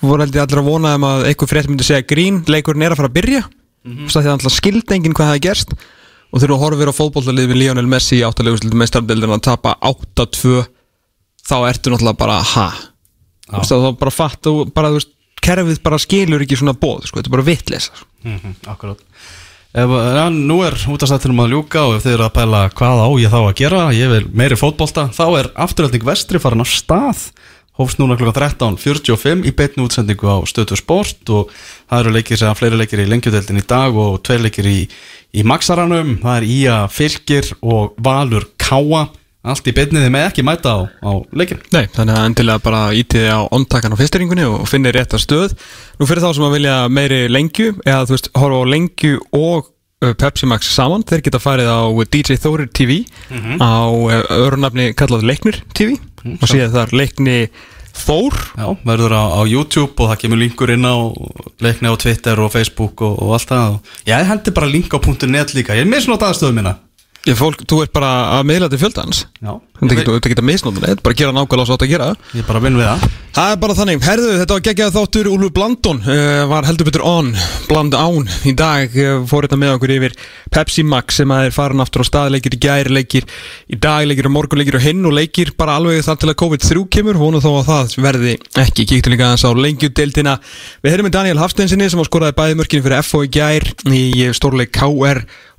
voru 0.00 0.22
allir 0.24 0.40
allir 0.42 0.60
að 0.60 0.68
vona 0.68 0.94
um 0.96 1.04
að 1.08 1.26
einhver 1.28 1.48
frétt 1.50 1.68
myndi 1.68 1.84
segja 1.86 2.06
grín, 2.08 2.44
leikurinn 2.48 2.84
er 2.86 2.92
að 2.94 3.00
fara 3.00 3.10
að 3.10 3.16
byrja. 3.18 3.42
Mm 3.84 3.92
-hmm. 3.96 4.08
því 4.08 4.18
að 4.20 4.34
alltaf 4.34 4.52
skildi 4.52 4.94
enginn 4.94 5.14
hvað 5.16 5.28
það 5.28 5.38
er 5.38 5.46
gerst. 5.48 5.70
Og 6.32 6.40
þegar 6.40 6.52
þú 6.54 6.62
horfir 6.62 6.90
á 6.92 6.98
fótbollalið 6.98 7.48
við 7.48 7.56
Lionel 7.56 7.88
Messi 7.88 8.16
í 8.20 8.24
áttalegustildu 8.24 8.76
meistardildin 15.44 15.78
að 15.78 15.82
tapa 15.82 15.98
8-2 15.98 15.98
þá 15.98 15.98
ertu 15.98 15.98
náttúrulega 15.98 15.98
bara 15.98 15.98
ha 15.98 15.98
Þú 15.98 15.98
veist, 15.98 15.98
þá 15.98 15.98
bara 15.98 15.98
fatt 15.98 15.98
og 15.98 15.98
bara, 15.98 15.98
þú 15.98 16.22
veist, 16.28 16.28
kerfið 16.28 16.38
bara 16.38 16.38
skilur 16.38 16.42
ekki 16.42 16.56
svona 16.56 16.78
bóð, 16.78 17.06
sko, 17.06 17.18
þetta 17.18 17.28
er 17.28 17.36
bara 17.36 17.48
vitleisa 17.48 17.92
mm 18.24 18.38
-hmm, 18.38 18.54
Akkurát 18.66 18.98
Ef, 19.68 19.84
ja, 19.84 20.30
nú 20.32 20.62
er 20.64 20.72
útastættinum 20.88 21.42
að 21.44 21.52
ljúka 21.52 21.82
og 21.84 21.98
ef 21.98 22.06
þið 22.06 22.14
eru 22.14 22.24
að 22.24 22.36
pæla 22.38 22.60
hvað 22.72 23.02
á 23.04 23.08
ég 23.20 23.32
þá 23.34 23.40
að 23.42 23.58
gera 23.58 23.82
ég 23.92 24.08
vil 24.08 24.24
meiri 24.32 24.56
fótbolta, 24.56 25.10
þá 25.12 25.26
er 25.38 25.50
afturölding 25.60 26.06
vestri 26.08 26.40
farin 26.40 26.64
á 26.64 26.66
stað. 26.66 27.28
Hófst 27.76 28.00
núna 28.00 28.16
kl. 28.16 28.32
13.45 28.32 29.44
í 29.46 29.52
beitnu 29.52 29.84
útsendingu 29.84 30.24
á 30.26 30.40
stötu 30.48 30.74
sport 30.74 31.30
og 31.30 31.52
það 31.86 32.00
eru 32.00 32.14
leikir 32.16 32.40
sem 32.40 32.56
fleiri 32.58 32.80
leikir 32.80 33.04
í 33.04 33.06
lengjudeldin 33.12 33.60
í 33.60 33.66
dag 33.68 33.94
og 33.94 34.22
tveir 34.24 34.40
leikir 34.48 34.66
í, 34.66 34.88
í 35.36 35.44
Maxaranum, 35.44 36.16
það 36.24 36.36
er 36.40 36.48
Ía 36.48 36.78
Fylgir 36.88 37.52
og 37.60 37.92
Valur 38.00 38.48
Káa 38.56 39.04
allt 39.46 39.68
í 39.70 39.74
beitniði 39.74 40.10
með 40.12 40.26
ekki 40.28 40.44
mæta 40.46 40.74
á, 40.74 40.78
á 40.98 41.10
leikin 41.36 41.60
Nei, 41.74 41.86
þannig 41.94 42.16
að 42.16 42.26
endilega 42.26 42.62
bara 42.64 42.82
ítiði 42.96 43.30
á 43.30 43.40
ondtakan 43.54 43.94
á 43.94 44.00
fyrsteringunni 44.00 44.46
og 44.48 44.66
finni 44.70 44.92
rétt 44.94 45.14
að 45.14 45.24
stöð. 45.24 45.54
Nú 46.00 46.08
fyrir 46.08 46.24
þá 46.24 46.30
sem 46.34 46.46
að 46.48 46.54
vilja 46.58 46.76
meiri 46.90 47.20
lengju 47.30 47.72
eða 47.84 48.04
þú 48.08 48.16
veist, 48.16 48.30
horfa 48.34 48.60
á 48.66 48.70
lengju 48.74 49.22
og 49.38 49.70
uh, 49.70 50.12
Pepsi 50.18 50.50
Max 50.50 50.72
saman, 50.74 51.06
þeir 51.06 51.24
geta 51.28 51.42
farið 51.42 51.70
á 51.70 51.80
DJ 52.10 52.38
Þórir 52.42 52.70
TV 52.74 53.00
á 53.62 53.86
uh, 53.86 54.20
örunafni 54.42 54.90
kallað 54.98 55.26
Leiknir 55.30 55.62
TV 55.70 55.98
og 56.38 56.46
síðan 56.50 56.74
þar 56.74 56.96
Leikni 56.98 57.40
Þór. 57.98 58.34
Já, 58.54 58.66
verður 58.86 59.14
á, 59.18 59.24
á 59.38 59.42
YouTube 59.42 59.96
og 59.98 60.12
það 60.12 60.20
kemur 60.22 60.38
linkur 60.38 60.70
inn 60.70 60.86
á 60.86 61.10
leikni 61.58 61.90
á 61.90 61.98
Twitter 61.98 62.38
og 62.38 62.52
Facebook 62.54 63.02
og, 63.02 63.16
og 63.18 63.32
allt 63.34 63.50
það. 63.50 63.78
Og 63.78 64.12
ég 64.12 64.28
hendi 64.28 64.54
bara 64.54 64.70
link 64.70 64.94
á 64.94 64.98
.net 65.26 65.56
líka, 65.56 65.74
ég 65.74 65.82
er 65.82 65.90
misnótt 65.90 66.22
aðstöðu 66.26 66.60
mína 66.60 66.76
Ég, 67.28 67.36
fólk, 67.36 67.60
þú 67.68 67.82
ert 67.84 67.92
bara 67.92 68.10
að 68.38 68.46
miðla 68.48 68.70
til 68.72 68.78
fjöldans? 68.80 69.26
Já, 69.44 69.50
Þetta 69.78 69.94
getur 69.94 70.18
þetta 70.24 70.42
misnótt 70.42 70.78
þetta 70.80 70.90
er 70.96 71.00
bara 71.04 71.14
gera 71.18 71.32
nákvæmlega 71.36 71.66
svo 71.68 71.74
átt 71.76 71.84
að 71.84 71.90
gera. 71.92 72.06
Ég 72.32 72.40
er 72.40 72.46
bara 72.48 72.58
að 72.58 72.64
vinna 72.64 72.78
við 72.80 72.88
það. 72.88 73.00
Það 73.38 73.50
er 73.52 73.58
bara 73.62 73.74
þannig, 73.78 73.98
herðu, 74.02 74.30
þetta 74.40 74.54
var 74.56 74.62
geggjað 74.66 74.94
þáttur. 74.96 75.28
Úlfur 75.30 75.52
Blandon 75.54 76.00
uh, 76.02 76.42
var 76.50 76.66
heldur 76.66 76.88
betur 76.88 77.04
on. 77.06 77.28
Bland 77.68 77.94
án, 77.94 78.24
í 78.48 78.52
dag 78.58 78.96
uh, 78.98 79.20
fór 79.28 79.46
þetta 79.46 79.58
með 79.60 79.74
okkur 79.76 79.92
yfir 79.94 80.16
Pepsi 80.56 80.82
Max 80.88 81.20
sem 81.20 81.34
er 81.36 81.54
farin 81.54 81.84
aftur 81.84 82.02
á 82.02 82.06
stað, 82.08 82.32
leikir 82.34 82.56
í 82.56 82.60
gæri 82.64 82.90
leikir 82.96 83.28
í 83.68 83.76
dag, 83.78 84.08
leikir 84.08 84.26
á 84.26 84.32
morgun, 84.32 84.58
leikir 84.58 84.80
á 84.80 84.82
hinn 84.82 85.04
og 85.06 85.14
leikir 85.14 85.52
bara 85.60 85.76
alveg 85.78 86.02
þar 86.08 86.18
til 86.24 86.32
að 86.32 86.38
COVID-3 86.42 86.82
kemur. 86.96 87.20
Vonu 87.20 87.38
þó 87.44 87.52
að 87.60 87.68
það 87.68 87.84
verði 88.08 88.34
ekki, 88.64 88.88
kíktu 88.88 89.12
líka 89.12 89.28
aðeins 89.28 89.46
á 89.46 89.50
lengjudeildina, 89.54 90.34
við 90.82 90.96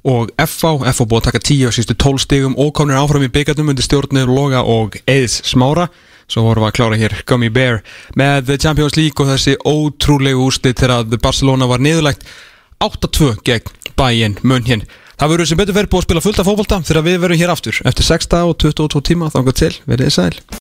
og 0.08 0.32
FH, 0.40 0.86
FH 0.94 1.08
búið 1.10 1.20
að 1.20 1.26
taka 1.28 1.42
10 1.44 1.68
á 1.68 1.72
sístu 1.76 1.96
12 1.96 2.24
stigum 2.24 2.56
og 2.60 2.72
komnir 2.78 3.00
áfram 3.00 3.26
í 3.26 3.32
byggarnum 3.34 3.74
undir 3.74 3.86
stjórnir 3.86 4.30
Loga 4.32 4.64
og 4.64 5.00
Eðs 5.10 5.42
Smára. 5.50 5.90
Svo 6.30 6.46
vorum 6.46 6.64
við 6.64 6.70
að 6.70 6.78
klára 6.78 7.00
hér 7.02 7.18
Gummy 7.26 7.50
Bear 7.50 7.82
með 8.20 8.54
Champions 8.62 8.96
League 9.00 9.18
og 9.18 9.32
þessi 9.32 9.58
ótrúlegu 9.66 10.46
úrslit 10.46 10.78
þegar 10.80 11.02
að 11.02 11.18
Barcelona 11.24 11.68
var 11.70 11.82
niðurlegt 11.82 12.28
8-2 12.80 13.34
gegn 13.44 13.94
Bayern 13.98 14.38
München. 14.44 14.86
Það 15.20 15.34
verður 15.34 15.50
sem 15.50 15.60
betur 15.60 15.76
verið 15.76 15.92
búið 15.92 16.04
að 16.04 16.08
spila 16.08 16.24
fullt 16.24 16.40
af 16.40 16.48
fókbalta 16.48 16.82
þegar 16.88 17.08
við 17.10 17.20
verum 17.26 17.42
hér 17.42 17.52
aftur. 17.52 17.82
Eftir 17.84 18.08
6 18.08 18.30
og 18.40 18.56
22 18.64 19.04
tíma 19.10 19.34
þangar 19.34 19.58
til, 19.60 19.74
verið 19.90 20.16
sæl 20.16 20.32